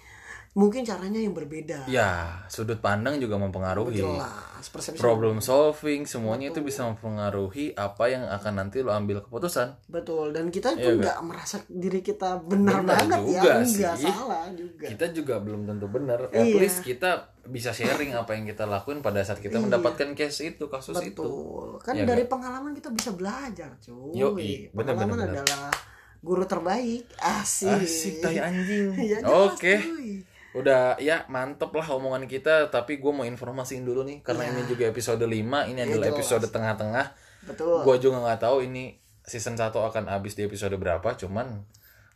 mungkin 0.52 0.84
caranya 0.84 1.16
yang 1.16 1.32
berbeda. 1.32 1.88
Ya, 1.88 2.44
sudut 2.46 2.78
pandang 2.78 3.16
juga 3.18 3.36
mempengaruhi. 3.36 3.98
Jelas, 3.98 4.68
persepsi 4.68 5.00
Problem 5.00 5.40
solving 5.40 6.04
semuanya 6.04 6.52
itu 6.52 6.60
bisa 6.60 6.84
mempengaruhi 6.86 7.72
apa 7.72 8.04
yang 8.06 8.28
akan 8.28 8.54
nanti 8.58 8.80
lo 8.80 8.92
ambil 8.92 9.22
keputusan. 9.22 9.80
betul 9.88 10.30
dan 10.30 10.48
kita 10.48 10.74
Iya, 10.74 10.84
tuh 10.84 10.92
nggak 11.00 11.18
merasa 11.24 11.56
diri 11.66 12.00
kita 12.00 12.36
benar 12.42 12.84
Benar 12.84 13.00
banget 13.00 13.20
ya, 13.22 13.42
juga 13.42 13.52
enggak 13.60 13.96
sih. 13.96 14.12
salah 14.12 14.46
juga. 14.52 14.86
Kita 14.86 15.06
juga 15.10 15.36
belum 15.40 15.62
tentu 15.66 15.88
benar. 15.88 16.20
At 16.28 16.36
Iya. 16.38 16.56
least 16.58 16.80
kita 16.82 17.12
bisa 17.42 17.72
sharing 17.72 18.12
apa 18.12 18.36
yang 18.36 18.44
kita 18.46 18.64
lakuin 18.66 19.00
pada 19.00 19.24
saat 19.24 19.40
kita 19.40 19.56
mendapatkan 19.58 20.12
case 20.14 20.52
itu, 20.52 20.68
kasus 20.68 21.00
itu. 21.00 21.16
Betul. 21.16 21.80
Kan 21.80 21.96
Iya 21.96 22.04
dari 22.06 22.28
pengalaman 22.28 22.72
kita 22.72 22.92
bisa 22.92 23.12
belajar, 23.12 23.80
cuy. 23.80 24.14
Yoi, 24.14 24.52
bener, 24.70 24.94
Pengalaman 24.94 25.16
bener, 25.16 25.28
bener. 25.32 25.44
adalah 25.48 25.72
guru 26.20 26.44
terbaik. 26.44 27.08
Asik. 27.18 27.82
Asik 27.82 28.14
tai 28.20 28.38
anjing. 28.38 28.94
Ya, 29.10 29.24
Oke. 29.26 29.80
cuy. 29.80 30.12
Udah 30.52 31.00
ya 31.00 31.24
mantep 31.32 31.72
lah 31.72 31.88
omongan 31.96 32.28
kita 32.28 32.68
Tapi 32.68 33.00
gue 33.00 33.12
mau 33.12 33.24
informasiin 33.24 33.88
dulu 33.88 34.04
nih 34.04 34.20
Karena 34.20 34.52
ini 34.52 34.68
juga 34.68 34.84
episode 34.86 35.24
5 35.24 35.32
Ini 35.32 35.80
adalah 35.88 36.12
jelas. 36.12 36.16
episode 36.20 36.46
tengah-tengah 36.52 37.06
Betul. 37.48 37.88
Gue 37.88 37.96
juga 37.98 38.20
nggak 38.20 38.42
tahu 38.44 38.68
ini 38.68 39.00
season 39.24 39.56
1 39.56 39.72
akan 39.72 40.12
habis 40.12 40.36
di 40.36 40.44
episode 40.44 40.76
berapa 40.76 41.16
Cuman 41.16 41.64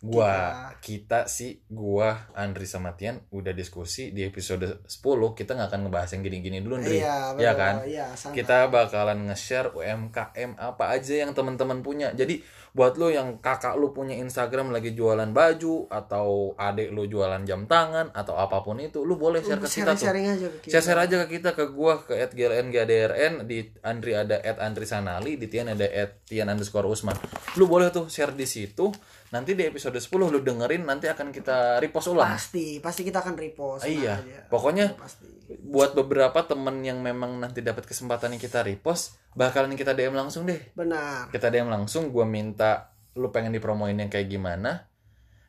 gua 0.06 0.70
kita, 0.84 1.26
sih 1.26 1.64
Gua 1.66 2.14
Andri 2.36 2.68
sama 2.68 2.94
Tian 2.94 3.24
Udah 3.32 3.56
diskusi 3.56 4.12
di 4.12 4.22
episode 4.22 4.84
10 4.84 4.92
Kita 5.34 5.56
nggak 5.56 5.70
akan 5.72 5.82
ngebahas 5.88 6.10
yang 6.14 6.22
gini-gini 6.22 6.60
dulu 6.60 6.78
Andri 6.78 7.00
Iya. 7.00 7.40
Ya 7.40 7.54
kan 7.56 7.88
Iya, 7.88 8.12
kita 8.14 8.68
bakalan 8.68 9.32
nge-share 9.32 9.72
UMKM 9.72 10.60
apa 10.60 10.92
aja 10.92 11.24
yang 11.24 11.32
teman-teman 11.32 11.80
punya. 11.80 12.12
Jadi 12.12 12.44
buat 12.76 13.00
lo 13.00 13.08
yang 13.08 13.40
kakak 13.40 13.80
lo 13.80 13.96
punya 13.96 14.20
Instagram 14.20 14.76
lagi 14.76 14.92
jualan 14.92 15.32
baju 15.32 15.88
atau 15.88 16.52
adik 16.60 16.92
lo 16.92 17.08
jualan 17.08 17.48
jam 17.48 17.64
tangan 17.72 18.12
atau 18.12 18.36
apa 18.36 18.60
pun 18.60 18.84
itu, 18.84 19.08
lo 19.08 19.16
boleh 19.16 19.40
share 19.40 19.64
ke 19.64 19.72
kita 19.72 19.96
tuh. 19.96 20.12
Aja 20.12 20.48
ke 20.52 20.60
kita. 20.68 20.72
Share-share 20.76 21.00
aja 21.00 21.16
ke 21.24 21.28
kita 21.40 21.56
ke 21.56 21.72
gua 21.72 22.04
ke 22.04 22.20
@glngdrn 22.20 23.48
di 23.48 23.64
Andri 23.80 24.12
ada 24.12 24.44
@andri 24.60 24.84
sanali 24.84 25.40
di 25.40 25.48
Tian 25.48 25.72
ada 25.72 25.88
@tian 26.28 26.52
underscore 26.52 26.92
usman. 26.92 27.16
Lu 27.56 27.64
boleh 27.64 27.96
tuh 27.96 28.12
share 28.12 28.36
di 28.36 28.44
situ. 28.44 28.92
Nanti 29.36 29.52
di 29.52 29.68
episode 29.68 30.00
10 30.00 30.08
lu 30.32 30.40
dengerin 30.40 30.88
nanti 30.88 31.12
akan 31.12 31.36
kita 31.36 31.84
repost 31.84 32.08
ulang. 32.08 32.32
Pasti, 32.32 32.80
pasti 32.80 33.04
kita 33.04 33.20
akan 33.20 33.36
repost. 33.36 33.84
Iya. 33.84 34.24
tenang 34.24 34.32
aja. 34.32 34.48
Pokoknya 34.48 34.86
pasti. 34.96 35.28
buat 35.62 35.92
beberapa 35.94 36.40
temen 36.48 36.82
yang 36.82 37.04
memang 37.04 37.38
nanti 37.38 37.60
dapat 37.60 37.84
kesempatan 37.84 38.34
yang 38.34 38.42
kita 38.42 38.64
repost 38.66 39.14
bakalan 39.38 39.78
kita 39.78 39.94
DM 39.94 40.18
langsung 40.18 40.48
deh 40.50 40.58
Benar. 40.74 41.30
kita 41.30 41.54
DM 41.54 41.70
langsung 41.70 42.10
gue 42.10 42.26
minta 42.26 42.96
lu 43.14 43.30
pengen 43.30 43.54
dipromoin 43.54 43.94
yang 43.94 44.10
kayak 44.10 44.26
gimana 44.26 44.90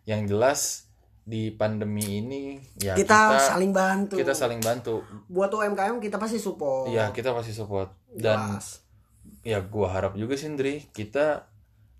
yang 0.05 0.29
jelas 0.29 0.93
di 1.25 1.49
pandemi 1.49 2.21
ini 2.21 2.43
ya 2.77 2.93
kita, 2.93 3.41
kita 3.41 3.41
saling 3.57 3.73
bantu. 3.73 4.15
kita 4.21 4.35
saling 4.37 4.61
bantu 4.61 5.01
Buat 5.33 5.57
UMKM 5.57 5.97
kita 5.99 6.21
pasti 6.21 6.37
support. 6.37 6.93
ya 6.93 7.09
kita 7.11 7.33
pasti 7.33 7.57
support 7.57 7.91
dan 8.13 8.61
Jelas. 8.61 8.85
ya 9.43 9.65
gue 9.65 9.87
harap 9.89 10.13
juga 10.13 10.37
sih 10.37 10.53
kita 10.93 11.56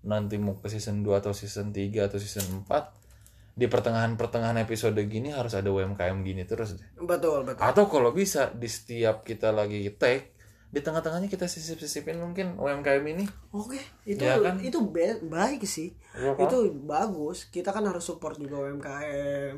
nanti 0.07 0.39
mau 0.39 0.55
ke 0.55 0.71
season 0.71 1.03
2 1.03 1.19
atau 1.19 1.35
season 1.35 1.75
3 1.75 2.07
atau 2.07 2.17
season 2.17 2.63
4 2.63 3.57
di 3.57 3.65
pertengahan-pertengahan 3.65 4.61
episode 4.61 5.01
gini 5.09 5.33
harus 5.33 5.57
ada 5.57 5.67
UMKM 5.67 6.21
gini 6.21 6.45
terus 6.45 6.77
deh 6.77 6.87
betul, 7.03 7.43
betul. 7.43 7.59
Atau 7.59 7.89
kalau 7.89 8.13
bisa 8.13 8.53
di 8.53 8.69
setiap 8.69 9.25
kita 9.27 9.49
lagi 9.51 9.81
take 9.97 10.37
di 10.67 10.83
tengah-tengahnya 10.83 11.31
kita 11.31 11.47
sisip-sisipin 11.47 12.19
mungkin 12.19 12.59
UMKM 12.59 12.99
ini. 13.07 13.23
Oke, 13.55 13.79
itu 14.03 14.19
Ya 14.19 14.35
kan? 14.35 14.59
itu 14.59 14.83
baik 15.23 15.63
sih. 15.63 15.95
Iya 16.11 16.35
kan? 16.35 16.43
Itu 16.43 16.75
bagus. 16.83 17.47
Kita 17.47 17.71
kan 17.71 17.87
harus 17.87 18.03
support 18.03 18.35
juga 18.35 18.67
UMKM. 18.67 19.55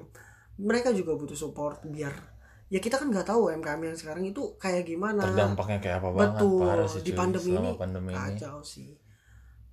Mereka 0.62 0.93
juga 0.93 1.17
butuh 1.17 1.33
support 1.33 1.81
biar 1.81 2.13
ya 2.69 2.77
kita 2.77 3.01
kan 3.01 3.09
nggak 3.09 3.25
tahu 3.25 3.49
UMKM 3.49 3.81
yang 3.81 3.97
sekarang 3.97 4.23
itu 4.29 4.53
kayak 4.62 4.85
gimana. 4.85 5.25
Terdampaknya 5.25 5.81
kayak 5.81 5.97
apa 6.05 6.09
banget 6.13 6.29
Betul. 6.38 6.62
parah 6.62 6.85
sih 6.88 7.01
di 7.01 7.13
pandemi 7.17 7.51
ini 7.57 7.71
pandemi 7.73 8.09
ini. 8.13 8.19
kacau 8.38 8.62
sih. 8.62 8.93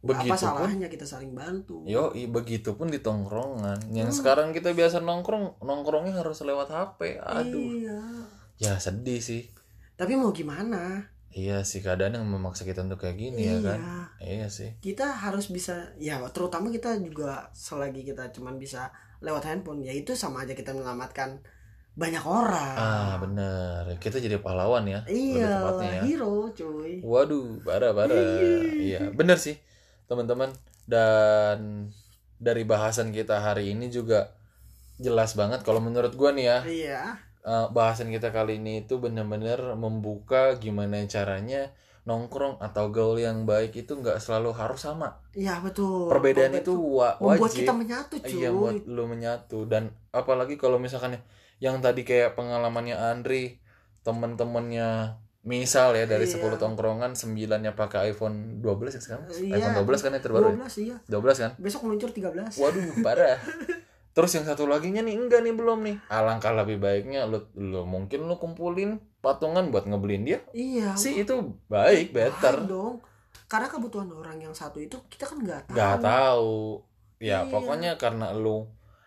Begitu 0.06 0.30
Apa 0.30 0.38
pun 0.38 0.46
salahnya 0.62 0.88
kita 0.88 1.02
saling 1.02 1.34
bantu? 1.34 1.82
Yo, 1.82 2.14
begitu 2.30 2.78
pun 2.78 2.86
di 2.86 3.02
tongkrongan. 3.02 3.90
Yang 3.90 4.10
Hmm. 4.14 4.18
sekarang 4.22 4.48
kita 4.54 4.70
biasa 4.70 5.02
nongkrong, 5.02 5.60
nongkrongnya 5.60 6.14
harus 6.16 6.38
lewat 6.40 6.70
HP. 6.70 7.18
Aduh. 7.18 7.58
Iya. 7.58 8.00
Ya 8.56 8.72
sedih 8.78 9.18
sih. 9.18 9.50
Tapi 9.98 10.14
mau 10.14 10.30
gimana? 10.30 11.10
Iya 11.28 11.60
sih 11.68 11.84
keadaan 11.84 12.16
yang 12.16 12.24
memaksa 12.24 12.64
kita 12.64 12.80
untuk 12.80 13.04
kayak 13.04 13.20
gini 13.20 13.44
ya 13.44 13.60
kan. 13.60 13.80
Iya 14.16 14.48
sih. 14.48 14.72
Kita 14.80 15.12
harus 15.12 15.52
bisa 15.52 15.92
ya 16.00 16.16
terutama 16.32 16.72
kita 16.72 16.96
juga 16.96 17.52
selagi 17.52 18.08
kita 18.08 18.32
cuman 18.32 18.56
bisa 18.56 18.88
lewat 19.20 19.44
handphone 19.44 19.84
ya 19.84 19.92
itu 19.92 20.16
sama 20.16 20.48
aja 20.48 20.56
kita 20.56 20.72
menyelamatkan 20.72 21.44
banyak 21.92 22.24
orang. 22.24 22.76
Ah 22.76 23.14
bener. 23.20 24.00
Kita 24.00 24.16
jadi 24.16 24.40
pahlawan 24.40 24.84
ya. 24.84 25.00
iya, 25.08 25.60
tepatnya 25.60 25.92
ya. 25.92 26.02
hero 26.04 26.48
cuy. 26.52 27.00
Waduh, 27.04 27.60
parah 27.64 27.92
parah. 27.92 28.16
Iya, 28.76 29.12
bener 29.12 29.36
sih, 29.36 29.56
teman-teman. 30.06 30.50
Dan 30.86 31.90
dari 32.36 32.62
bahasan 32.62 33.10
kita 33.10 33.38
hari 33.38 33.72
ini 33.72 33.88
juga 33.88 34.30
jelas 34.96 35.34
banget. 35.34 35.60
Kalau 35.60 35.78
menurut 35.78 36.14
gua 36.14 36.30
nih 36.30 36.46
ya, 36.46 36.58
Iya. 36.62 37.02
eh, 37.42 37.66
bahasan 37.70 38.08
kita 38.08 38.30
kali 38.30 38.56
ini 38.56 38.82
itu 38.82 38.96
bener-bener 38.96 39.74
membuka 39.74 40.56
gimana 40.56 41.02
caranya 41.06 41.70
nongkrong 42.06 42.62
atau 42.62 42.94
gaul 42.94 43.18
yang 43.18 43.44
baik 43.44 43.74
itu 43.74 43.98
nggak 43.98 44.22
selalu 44.22 44.54
harus 44.54 44.78
sama. 44.78 45.18
Iya 45.34 45.58
betul. 45.58 46.06
Perbedaan 46.06 46.54
Membuat- 46.54 46.62
itu 46.62 46.72
wa- 46.78 47.16
membuat 47.18 47.40
wajib. 47.50 47.58
kita 47.66 47.72
menyatu 47.74 48.14
cuy. 48.22 48.30
Iya, 48.30 48.50
buat 48.54 48.74
lu 48.86 49.04
menyatu 49.04 49.58
dan 49.66 49.82
apalagi 50.14 50.54
kalau 50.54 50.78
misalkan 50.78 51.18
yang 51.58 51.82
tadi 51.82 52.06
kayak 52.06 52.38
pengalamannya 52.38 52.94
Andri, 52.94 53.58
temen-temennya 54.06 55.18
misal 55.46 55.94
ya 55.94 56.04
dari 56.04 56.26
Iya. 56.26 56.42
10 56.42 56.58
tongkrongan 56.58 57.14
9-nya 57.14 57.72
pakai 57.72 58.10
iPhone 58.10 58.58
12 58.58 58.98
ya 58.98 59.00
sekarang. 59.00 59.24
Iya. 59.30 59.54
iPhone 59.56 59.74
12 59.86 60.02
kan 60.02 60.10
yang 60.12 60.24
terbaru. 60.26 60.44
ya? 60.44 60.56
12 60.58 60.82
iya. 60.82 60.96
12 61.06 61.38
kan? 61.38 61.50
Besok 61.56 61.80
meluncur 61.86 62.10
13. 62.10 62.58
Waduh, 62.58 62.82
parah. 63.00 63.38
Terus 64.16 64.32
yang 64.32 64.48
satu 64.48 64.64
lagi 64.64 64.90
nih 64.90 65.12
enggak 65.12 65.44
nih 65.44 65.52
belum 65.52 65.78
nih. 65.84 65.96
Alangkah 66.08 66.50
lebih 66.50 66.80
baiknya 66.80 67.28
lu, 67.28 67.44
lu 67.54 67.84
mungkin 67.84 68.24
lu 68.24 68.34
kumpulin 68.36 68.96
patungan 69.20 69.68
buat 69.68 69.84
ngebeliin 69.84 70.24
dia. 70.24 70.40
Iya. 70.50 70.96
Sih 70.96 71.20
itu 71.20 71.54
baik, 71.68 72.10
better. 72.10 72.64
Baik 72.64 72.68
dong. 72.68 72.94
Karena 73.46 73.68
kebutuhan 73.70 74.10
orang 74.10 74.40
yang 74.40 74.56
satu 74.56 74.80
itu 74.80 74.98
kita 75.06 75.28
kan 75.28 75.38
nggak 75.38 75.70
tahu. 75.70 75.76
Gak 75.76 75.96
tahu. 76.00 76.58
Ya, 77.16 77.44
Iya. 77.44 77.48
pokoknya 77.48 77.92
karena 77.96 78.32
lu 78.32 78.66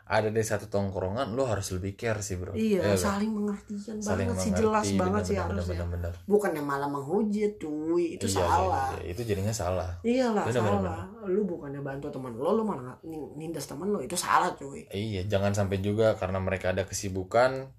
ada 0.09 0.33
di 0.33 0.41
satu 0.41 0.65
tongkrongan, 0.65 1.37
lu 1.37 1.45
harus 1.45 1.69
lebih 1.69 1.93
care 1.93 2.17
sih, 2.19 2.33
Bro. 2.33 2.57
Iya, 2.57 2.81
kan? 2.81 2.97
saling 2.97 3.29
pengertian 3.29 3.77
Saling 4.01 4.25
banget 4.25 4.41
sih 4.41 4.49
mengerti, 4.49 4.61
jelas 4.65 4.87
banget 4.97 5.21
sih 5.21 5.35
bener, 5.37 5.45
harusnya. 5.45 5.77
bener, 5.77 5.85
bener, 5.85 6.09
bener. 6.09 6.13
Bukan 6.25 6.51
yang 6.57 6.65
malah 6.65 6.89
menghujat 6.89 7.51
cuy, 7.55 8.17
itu 8.17 8.25
Iya, 8.25 8.33
iya, 8.33 8.47
salah. 8.49 8.87
iya, 8.97 9.05
itu 9.05 9.21
jadinya 9.21 9.53
salah. 9.53 9.89
Iyalah 10.01 10.43
Bener, 10.49 10.61
bener, 10.65 10.81
salah. 10.81 11.01
Lu 11.29 11.41
bukannya 11.45 11.81
bantu 11.85 12.09
teman 12.09 12.33
lo, 12.33 12.49
lu 12.57 12.63
malah 12.65 12.97
nin- 13.05 13.29
nindas 13.37 13.69
teman 13.69 13.85
lo, 13.87 14.01
itu 14.01 14.17
salah 14.17 14.49
cuy. 14.57 14.89
Iya, 14.89 15.29
jangan 15.29 15.53
sampai 15.53 15.77
juga 15.77 16.17
karena 16.17 16.41
mereka 16.41 16.73
ada 16.73 16.89
kesibukan, 16.89 17.69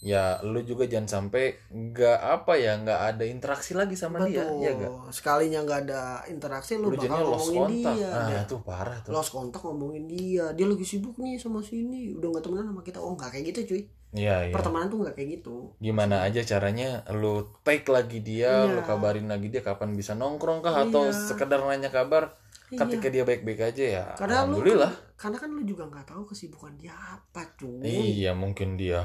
ya 0.00 0.40
lu 0.40 0.60
juga 0.60 0.84
jangan 0.84 1.04
sampai 1.20 1.60
nggak 1.68 2.18
apa 2.18 2.56
ya 2.56 2.72
nggak 2.74 3.00
ada 3.12 3.24
interaksi 3.24 3.76
lagi 3.76 3.92
sama 3.92 4.24
dia, 4.24 4.40
Betul. 4.42 4.64
ya 4.64 4.70
gak? 4.74 4.92
Sekalinya 5.12 5.60
nggak 5.60 5.80
ada 5.84 6.02
interaksi 6.26 6.72
lu, 6.74 6.88
Lu 6.88 6.96
bakal 6.96 7.20
lost 7.22 7.52
ngomongin 7.52 7.60
kontak. 7.84 7.94
dia. 7.94 8.08
Ah, 8.08 8.26
Dia 8.26 8.40
itu 8.42 8.56
parah 8.60 8.98
tuh. 9.00 9.10
lost 9.12 9.30
kontak 9.30 9.60
ngomongin 9.60 10.04
dia. 10.04 10.44
Dia 10.52 10.66
lagi 10.66 10.82
sibuk 10.82 11.14
nih 11.16 11.36
sama 11.36 11.60
sini, 11.60 12.16
udah 12.16 12.28
nggak 12.30 12.42
temenan 12.42 12.66
sama 12.66 12.80
kita. 12.80 12.96
Oh 12.96 13.12
nggak 13.12 13.30
kayak 13.30 13.44
gitu 13.52 13.60
cuy. 13.68 13.82
Iya, 14.10 14.36
iya. 14.42 14.54
Pertemanan 14.56 14.88
tuh 14.88 14.98
nggak 15.04 15.14
kayak 15.14 15.28
gitu. 15.38 15.56
Gimana 15.78 16.24
aja 16.24 16.40
caranya 16.42 17.04
lu 17.12 17.34
take 17.60 17.86
lagi 17.86 18.18
dia, 18.20 18.66
lu 18.66 18.80
Iya. 18.80 18.88
kabarin 18.88 19.28
lagi 19.28 19.48
dia 19.48 19.60
kapan 19.60 19.92
bisa 19.92 20.16
nongkrong 20.16 20.60
kah 20.60 20.82
atau 20.82 21.06
Iya. 21.06 21.14
sekedar 21.14 21.60
nanya 21.60 21.88
kabar. 21.88 22.34
Ketika 22.70 23.06
dia 23.06 23.22
baik-baik 23.22 23.60
aja 23.66 23.82
ya, 23.84 24.04
Karena 24.14 24.46
lu 24.46 24.54
alhamdulillah. 24.54 24.94
karena 25.14 25.36
kan 25.36 25.50
lu 25.50 25.62
juga 25.62 25.84
nggak 25.84 26.06
tahu 26.06 26.22
kesibukan 26.24 26.70
dia 26.74 26.94
apa 26.94 27.42
cuy. 27.54 27.82
Iya, 27.82 28.30
mungkin 28.32 28.74
dia. 28.74 29.04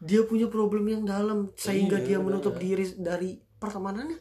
Dia 0.00 0.26
punya 0.26 0.50
problem 0.50 0.84
yang 0.88 1.02
dalam 1.06 1.52
sehingga 1.54 2.00
Iya, 2.00 2.06
dia 2.06 2.18
menutup 2.18 2.58
diri 2.58 2.86
dari 2.98 3.38
pertemanannya. 3.38 4.18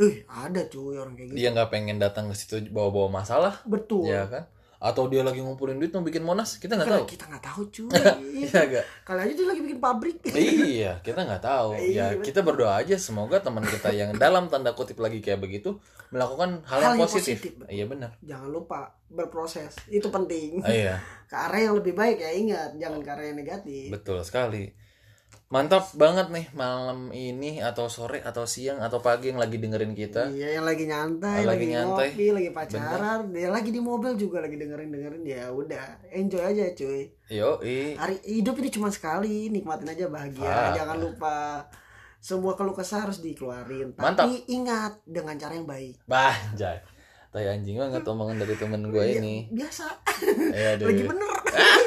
Eh 0.00 0.24
ada 0.26 0.64
cuy 0.64 0.96
orang 0.96 1.12
kayak 1.18 1.28
gitu. 1.32 1.38
Dia 1.38 1.48
nggak 1.52 1.70
pengen 1.70 2.00
datang 2.00 2.32
ke 2.32 2.34
situ 2.38 2.60
bawa-bawa 2.72 3.20
masalah, 3.20 3.60
Betul. 3.68 4.08
ya 4.08 4.24
kan? 4.26 4.44
atau 4.80 5.12
dia 5.12 5.20
lagi 5.20 5.44
ngumpulin 5.44 5.76
duit 5.76 5.92
mau 5.92 6.00
bikin 6.00 6.24
monas 6.24 6.56
kita 6.56 6.72
nggak 6.72 6.88
tahu. 6.88 7.04
kita 7.04 7.24
nggak 7.28 7.44
tahu 7.44 7.62
cuy. 7.68 7.92
Iya 8.40 8.60
gak 8.64 8.84
kali 9.04 9.20
aja 9.28 9.32
dia 9.36 9.46
lagi 9.52 9.60
bikin 9.60 9.76
pabrik. 9.76 10.16
Iya 10.32 11.04
kita 11.04 11.20
nggak 11.28 11.44
tahu. 11.44 11.76
Iya, 11.76 12.16
ya 12.16 12.24
kita 12.24 12.40
berdoa 12.40 12.80
aja 12.80 12.96
semoga 12.96 13.44
teman 13.44 13.60
kita 13.60 13.92
yang 13.92 14.16
dalam 14.16 14.48
tanda 14.48 14.72
kutip 14.72 14.96
lagi 14.96 15.20
kayak 15.20 15.44
begitu 15.44 15.76
melakukan 16.08 16.64
hal, 16.64 16.80
Hal 16.80 16.96
yang 16.96 16.96
yang 16.96 17.04
positif, 17.04 17.36
positif, 17.36 17.52
betul. 17.60 17.68
iya 17.76 17.84
benar. 17.84 18.10
Jangan 18.24 18.48
lupa 18.48 18.96
berproses. 19.12 19.76
Itu 19.92 20.08
penting. 20.08 20.64
Iya. 20.64 20.96
Ke 21.30 21.36
arah 21.36 21.60
yang 21.60 21.76
lebih 21.76 21.92
baik 21.92 22.16
ya 22.16 22.32
ingat. 22.32 22.70
Jangan 22.80 23.04
ke 23.04 23.10
arah 23.12 23.24
yang 23.28 23.36
negatif. 23.36 23.92
Betul 23.92 24.24
sekali 24.24 24.72
mantap 25.50 25.90
banget 25.92 26.30
nih 26.30 26.46
malam 26.54 27.10
ini 27.10 27.58
atau 27.58 27.90
sore 27.90 28.22
atau 28.22 28.46
siang 28.46 28.78
atau 28.78 29.02
pagi 29.02 29.28
yang 29.28 29.36
lagi 29.36 29.58
dengerin 29.58 29.92
kita. 29.92 30.30
Iya 30.30 30.56
yang 30.56 30.64
lagi 30.64 30.86
nyantai 30.86 31.42
Lagi 31.42 31.48
lagi, 31.50 31.66
nyantai. 31.68 32.08
ngopi 32.08 32.26
lagi 32.30 32.50
pacaran 32.50 33.20
dia 33.28 33.50
lagi 33.50 33.68
di 33.68 33.82
mobil 33.82 34.14
juga 34.14 34.38
lagi 34.38 34.54
dengerin 34.54 34.88
dengerin 34.88 35.22
ya 35.24 35.50
udah 35.50 36.06
enjoy 36.08 36.38
aja 36.40 36.70
cuy. 36.72 37.10
Yo 37.26 37.58
hari 37.96 38.22
hidup 38.24 38.54
ini 38.56 38.70
cuma 38.70 38.88
sekali 38.88 39.50
nikmatin 39.50 39.90
aja 39.90 40.06
bahagia 40.06 40.46
Ah. 40.46 40.70
jangan 40.70 40.96
lupa 40.96 41.66
semua 42.20 42.54
keluh 42.54 42.70
kesah 42.72 43.02
harus 43.02 43.18
dikeluarin. 43.18 43.90
Mantap. 43.92 44.30
tapi 44.30 44.46
ingat 44.46 45.02
dengan 45.02 45.34
cara 45.34 45.58
yang 45.58 45.66
baik. 45.66 45.98
Banjay. 46.06 46.78
Tai 47.30 47.46
anjing 47.48 47.74
banget 47.74 48.02
omongan 48.04 48.38
dari 48.38 48.54
temen 48.54 48.86
gue 48.86 49.02
Iya, 49.02 49.18
ini. 49.18 49.50
biasa. 49.50 49.86
Deh 50.78 50.78
lagi 50.86 51.04
bener. 51.06 51.30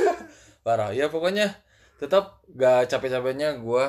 Parah 0.68 0.92
Ya 0.92 1.08
pokoknya 1.08 1.63
Tetap 2.04 2.44
gak 2.52 2.92
capek-capeknya 2.92 3.64
gue 3.64 3.86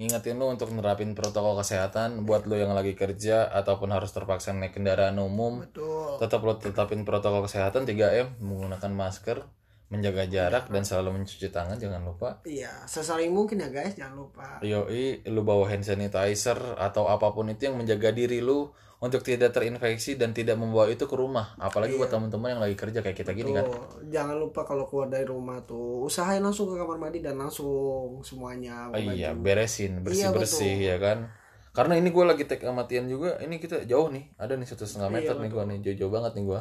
Ngingetin 0.00 0.40
lu 0.40 0.48
untuk 0.48 0.72
nerapin 0.72 1.12
protokol 1.12 1.60
kesehatan 1.60 2.24
Buat 2.24 2.48
lu 2.48 2.56
yang 2.56 2.72
lagi 2.72 2.96
kerja 2.96 3.44
Ataupun 3.52 3.92
harus 3.92 4.08
terpaksa 4.08 4.56
naik 4.56 4.72
kendaraan 4.72 5.20
umum. 5.20 5.60
Betul. 5.60 6.16
Tetap 6.16 6.40
lu 6.40 6.56
tetapin 6.56 7.04
protokol 7.04 7.44
kesehatan 7.44 7.84
3M 7.84 8.40
Menggunakan 8.40 8.88
masker 8.96 9.44
Menjaga 9.92 10.24
jarak 10.32 10.72
Dan 10.72 10.88
selalu 10.88 11.20
mencuci 11.20 11.52
tangan 11.52 11.76
Jangan 11.76 12.00
lupa. 12.00 12.40
Iya 12.48 12.72
sesering 12.88 13.28
mungkin 13.36 13.60
ya 13.60 13.68
guys 13.68 13.92
jangan 13.92 14.16
lupa. 14.24 14.56
Yoi, 14.64 15.20
lu 15.28 15.44
bawa 15.44 15.68
hand 15.68 15.84
sanitizer 15.84 16.56
atau 16.80 17.12
apa 17.12 17.28
pun 17.36 17.52
itu 17.52 17.68
yang 17.68 17.76
menjaga 17.76 18.08
diri 18.16 18.40
lu 18.40 18.72
untuk 19.02 19.26
tidak 19.26 19.50
terinfeksi 19.50 20.14
dan 20.14 20.30
tidak 20.30 20.54
membawa 20.54 20.86
itu 20.86 21.10
ke 21.10 21.16
rumah. 21.18 21.58
Apalagi 21.58 21.98
buat 21.98 22.06
teman-teman 22.06 22.54
yang 22.54 22.62
lagi 22.62 22.78
kerja 22.78 23.02
kayak 23.02 23.18
kita 23.18 23.34
gini 23.34 23.50
kan. 23.50 23.66
Jangan 24.06 24.38
lupa 24.38 24.62
kalau 24.62 24.86
keluar 24.86 25.10
dari 25.10 25.26
rumah 25.26 25.58
tuh 25.66 26.06
usahain 26.06 26.38
langsung 26.38 26.70
ke 26.70 26.78
kamar 26.78 27.02
mandi 27.02 27.18
dan 27.18 27.34
langsung 27.34 28.22
semuanya 28.22 28.94
Oh, 28.94 29.02
iya, 29.02 29.34
beresin, 29.34 29.98
Iya, 29.98 30.30
bersih-bersih 30.30 30.76
ya 30.78 30.96
kan. 31.02 31.26
Karena 31.74 31.98
ini 31.98 32.14
gue 32.14 32.24
lagi 32.24 32.46
take 32.46 32.62
amatian 32.62 33.10
juga, 33.10 33.42
ini 33.42 33.58
kita 33.58 33.82
jauh 33.90 34.06
nih, 34.12 34.30
ada 34.38 34.54
nih 34.54 34.68
satu 34.70 34.86
setengah 34.86 35.10
meter 35.10 35.34
nih 35.34 35.50
gue 35.50 35.62
nih, 35.66 35.78
jauh-jauh 35.82 36.12
banget 36.12 36.32
nih 36.38 36.44
gue. 36.46 36.60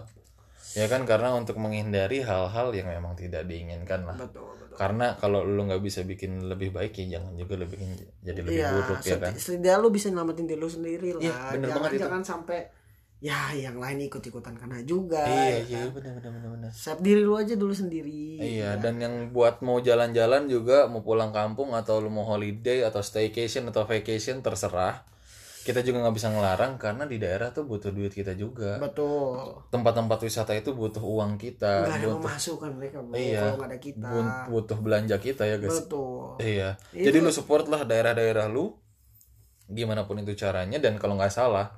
Ya 0.81 0.85
kan 0.87 1.03
karena 1.03 1.35
untuk 1.35 1.59
menghindari 1.59 2.23
hal-hal 2.23 2.71
yang 2.71 2.87
memang 2.87 3.13
tidak 3.13 3.43
diinginkan 3.45 4.07
lah. 4.07 4.15
betul 4.17 4.60
betul 4.71 4.79
Karena 4.79 5.07
kalau 5.15 5.43
lu 5.43 5.61
nggak 5.61 5.79
bisa 5.79 6.01
bikin 6.01 6.47
lebih 6.47 6.71
baik 6.71 6.95
ya 6.95 7.19
jangan 7.19 7.35
juga 7.35 7.59
lebih 7.59 7.75
bikin 7.75 7.91
jadi 8.21 8.39
lebih 8.39 8.55
iya 8.55 8.69
buruk 8.71 8.99
ya 9.03 9.17
kan. 9.19 9.33
setidaknya 9.35 9.77
lu 9.77 9.89
bisa 9.89 10.07
nyelamatin 10.07 10.45
diri 10.45 10.57
lu 10.57 10.67
sendiri 10.67 11.09
lah 11.11 11.21
Iya, 11.21 11.35
bener 11.51 11.67
jangan 11.67 11.75
banget 11.77 11.91
itu. 11.91 12.01
jangan 12.01 12.21
sampai 12.23 12.59
ya 13.21 13.53
yang 13.53 13.77
lain 13.77 14.01
ikut 14.01 14.23
ikutan 14.23 14.55
kena 14.55 14.81
juga 14.81 15.21
Iya, 15.21 15.45
ya 15.45 15.59
iya, 15.61 15.81
kan? 15.83 15.93
benar 15.93 16.11
benar 16.17 16.31
benar 16.33 16.49
benar. 16.57 16.71
save 16.73 17.01
diri 17.01 17.21
lu 17.21 17.35
aja 17.35 17.53
dulu 17.53 17.69
sendiri 17.69 18.41
Iya, 18.41 18.79
dan 18.79 18.97
yang 18.97 19.29
buat 19.29 19.61
mau 19.61 19.77
jalan-jalan 19.77 20.47
juga, 20.47 20.89
mau 20.89 21.01
pulang 21.01 21.29
kampung 21.29 21.69
atau 21.71 21.99
lu 21.99 22.09
mau 22.09 22.25
holiday 22.25 22.81
atau 22.81 22.97
staycation 22.99 23.69
atau 23.69 23.85
vacation 23.85 24.41
terserah. 24.41 25.05
Kita 25.61 25.79
juga 25.79 26.01
nggak 26.01 26.15
bisa 26.15 26.27
ngelarang 26.27 26.73
karena 26.75 27.05
di 27.05 27.15
daerah 27.15 27.49
tuh 27.49 27.63
butuh 27.63 27.89
duit 27.89 28.09
kita 28.09 28.33
juga. 28.33 28.77
betul 28.77 29.61
Tempat-tempat 29.69 30.17
wisata 30.19 30.51
itu 30.51 30.73
butuh 30.73 30.99
uang 30.99 31.37
kita, 31.37 31.85
nggak 31.85 31.97
ada 31.97 32.07
butuh 32.07 32.19
memasukkan 32.25 32.71
mereka 32.73 32.97
bro 32.99 33.13
Iya. 33.13 33.41
kalau 33.53 33.65
ada 33.65 33.77
kita 33.77 34.07
bu- 34.07 34.41
butuh 34.49 34.77
belanja 34.77 35.15
kita 35.17 35.43
ya 35.45 35.57
guys. 35.57 35.77
betul 35.79 36.35
Iya. 36.37 36.69
Jadi 36.89 37.17
lu 37.17 37.29
support 37.29 37.65
lah 37.65 37.83
daerah-daerah 37.83 38.45
lu 38.45 38.73
gimana 39.67 40.03
pun 40.03 40.19
itu 40.19 40.35
caranya 40.35 40.77
dan 40.77 40.97
kalau 40.97 41.15
nggak 41.15 41.31
salah 41.31 41.71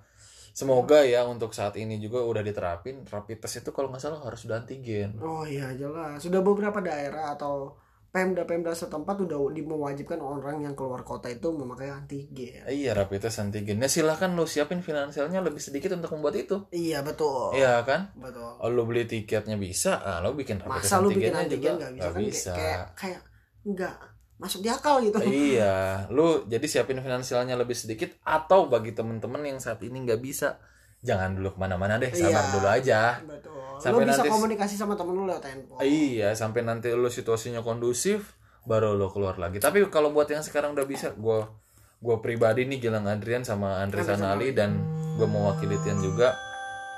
semoga 0.49 1.01
ya 1.01 1.25
untuk 1.25 1.51
saat 1.51 1.73
ini 1.75 1.97
juga 1.97 2.21
udah 2.21 2.41
diterapin 2.41 3.03
rapid 3.03 3.37
test 3.37 3.61
itu 3.61 3.69
kalau 3.69 3.89
nggak 3.89 4.01
salah 4.01 4.21
harus 4.21 4.41
sudah 4.41 4.61
antigen. 4.61 5.17
Oh 5.19 5.43
iya 5.43 5.73
jelas. 5.73 6.21
Sudah 6.21 6.39
beberapa 6.39 6.77
daerah 6.79 7.33
atau 7.33 7.73
pemda-pemda 8.13 8.69
setempat 8.71 9.25
udah 9.25 9.41
mewajibkan 9.57 10.21
orang 10.21 10.61
yang 10.61 10.77
keluar 10.77 11.01
kota 11.01 11.27
itu 11.27 11.49
memakai 11.49 11.89
antigen. 11.89 12.61
Iya 12.63 12.93
rapid 12.93 13.25
test 13.25 13.41
antigen. 13.41 13.81
Ya 13.81 13.89
silahkan 13.89 14.29
lu 14.29 14.45
siapin 14.45 14.79
finansialnya 14.79 15.41
lebih 15.41 15.57
sedikit 15.57 15.97
untuk 15.97 16.13
membuat 16.13 16.37
itu. 16.37 16.61
Iya 16.69 17.01
betul. 17.01 17.57
Iya 17.57 17.81
kan? 17.81 18.13
Betul. 18.13 18.53
Oh, 18.61 18.69
lu 18.69 18.85
beli 18.85 19.09
tiketnya 19.09 19.57
bisa, 19.57 19.97
ah, 19.97 20.21
lu 20.21 20.37
bikin 20.37 20.61
rapid 20.61 20.85
test 20.85 20.93
lu 21.01 21.09
bikin 21.09 21.33
antigen 21.33 21.73
juga 21.73 21.89
nggak 21.89 21.91
bisa 21.91 21.97
nggak 21.97 22.05
kan 22.05 22.13
kayak- 22.13 22.29
bisa. 22.29 22.51
kayak 22.53 22.81
kayak 22.93 23.21
nggak 23.65 23.95
masuk 24.37 24.59
di 24.61 24.69
akal 24.69 24.95
gitu. 25.01 25.17
iya, 25.49 25.75
lu 26.13 26.45
jadi 26.45 26.65
siapin 26.69 27.01
finansialnya 27.01 27.57
lebih 27.57 27.73
sedikit 27.73 28.13
atau 28.21 28.69
bagi 28.69 28.93
temen-temen 28.93 29.41
yang 29.41 29.57
saat 29.57 29.81
ini 29.81 30.05
nggak 30.05 30.21
bisa, 30.21 30.61
jangan 31.01 31.33
dulu 31.33 31.57
ke 31.57 31.59
mana-mana 31.59 31.97
deh, 31.97 32.13
sabar 32.13 32.29
Iya. 32.45 32.51
dulu 32.53 32.67
aja. 32.69 33.01
Betul. 33.25 33.62
Sampai 33.83 34.07
lu 34.07 34.09
bisa 34.09 34.23
nanti- 34.23 34.31
komunikasi 34.31 34.75
sama 34.79 34.95
temen 34.95 35.13
lu 35.13 35.27
lewat 35.27 35.43
handphone. 35.43 35.79
Iya, 35.83 36.31
sampai 36.33 36.63
nanti 36.63 36.87
lu 36.89 37.11
situasinya 37.11 37.59
kondusif, 37.59 38.39
baru 38.63 38.95
lu 38.95 39.11
keluar 39.11 39.35
lagi. 39.35 39.59
Tapi 39.59 39.83
kalau 39.91 40.15
buat 40.15 40.31
yang 40.31 40.39
sekarang 40.39 40.71
udah 40.71 40.87
bisa, 40.87 41.11
gua 41.13 41.51
gua 41.99 42.19
pribadi 42.19 42.63
nih 42.63 42.79
Gilang 42.79 43.03
Adrian 43.05 43.43
sama 43.43 43.83
Andri 43.83 43.99
Sanali 44.01 44.55
dan 44.55 44.79
gua 45.19 45.27
mewakili 45.27 45.75
Tian 45.83 45.99
juga. 45.99 46.31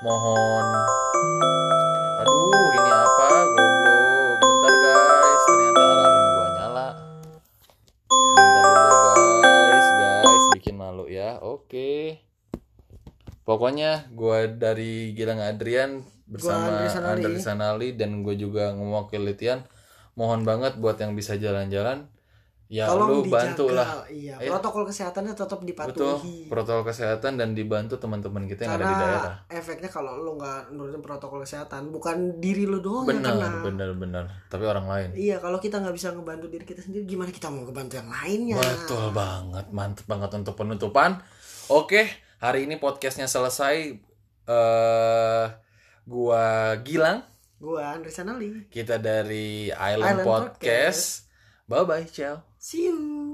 Mohon 0.00 0.66
Aduh, 2.16 2.68
ini 2.72 2.90
apa? 2.90 3.26
Goblok. 3.44 4.38
Bentar 4.38 4.74
guys, 4.78 5.42
ternyata 5.44 5.82
alarm 5.82 6.14
gua 6.30 6.46
nyala. 6.54 6.86
Bentar 8.08 8.62
dulu 8.62 8.94
guys, 9.42 9.88
guys, 9.90 10.44
bikin 10.54 10.74
malu 10.76 11.04
ya. 11.06 11.38
Oke. 11.42 12.22
Pokoknya 13.46 14.10
gua 14.10 14.44
dari 14.44 15.14
Gilang 15.14 15.38
Adrian 15.38 16.02
bersama 16.26 16.66
Andri 16.68 16.88
Sanali. 16.90 17.22
Andri 17.22 17.36
Sanali 17.38 17.88
dan 17.94 18.20
gue 18.20 18.34
juga 18.34 18.74
mewakili 18.74 19.32
Tian. 19.32 19.62
Mohon 20.12 20.42
banget 20.42 20.72
buat 20.76 20.96
yang 20.96 21.14
bisa 21.14 21.36
jalan-jalan, 21.36 22.10
ya 22.66 22.88
Tolong 22.88 23.08
lu 23.12 23.30
bantu 23.30 23.70
lah. 23.70 24.02
Iya, 24.08 24.40
Iya. 24.40 24.48
protokol 24.48 24.82
kesehatannya 24.82 25.30
tetap 25.30 25.60
Betul, 25.60 25.70
dipatuhi. 25.70 26.48
protokol 26.48 26.82
kesehatan 26.82 27.36
dan 27.36 27.52
dibantu 27.52 27.94
teman-teman 27.94 28.48
kita 28.48 28.64
yang 28.64 28.74
ada 28.74 28.82
di 28.82 28.88
Karena 28.88 29.06
daerah. 29.06 29.34
efeknya 29.46 29.86
kalau 29.86 30.18
lu 30.18 30.34
nggak 30.34 30.72
nurutin 30.72 30.98
protokol 30.98 31.38
kesehatan, 31.38 31.92
bukan 31.92 32.16
diri 32.40 32.64
lu 32.64 32.80
doang 32.80 33.06
yang 33.06 33.22
Benar, 33.22 33.30
kena. 33.30 33.50
benar, 33.62 33.90
benar. 33.94 34.24
Tapi 34.48 34.64
orang 34.64 34.86
lain. 34.88 35.08
Iya, 35.14 35.38
kalau 35.38 35.60
kita 35.60 35.78
nggak 35.78 35.94
bisa 35.94 36.10
ngebantu 36.10 36.48
diri 36.48 36.64
kita 36.64 36.80
sendiri, 36.80 37.06
gimana 37.06 37.30
kita 37.30 37.46
mau 37.46 37.62
ngebantu 37.62 37.94
yang 37.94 38.10
lainnya? 38.10 38.56
Betul 38.58 39.14
banget, 39.14 39.66
mantep 39.70 40.04
banget 40.04 40.34
untuk 40.34 40.56
penutupan. 40.56 41.22
Oke, 41.68 42.08
hari 42.38 42.68
ini 42.68 42.76
podcastnya 42.76 43.26
selesai. 43.26 43.98
eh 44.46 45.46
gua 46.06 46.44
Gilang, 46.86 47.26
Gua 47.58 47.98
Andri 47.98 48.14
Sanali. 48.14 48.70
kita 48.70 48.94
dari 48.94 49.74
Island, 49.74 50.22
Island 50.22 50.28
Podcast. 50.28 51.26
Bye 51.66 51.82
bye, 51.82 52.06
ciao. 52.06 52.46
See 52.62 52.86
you. 52.86 53.25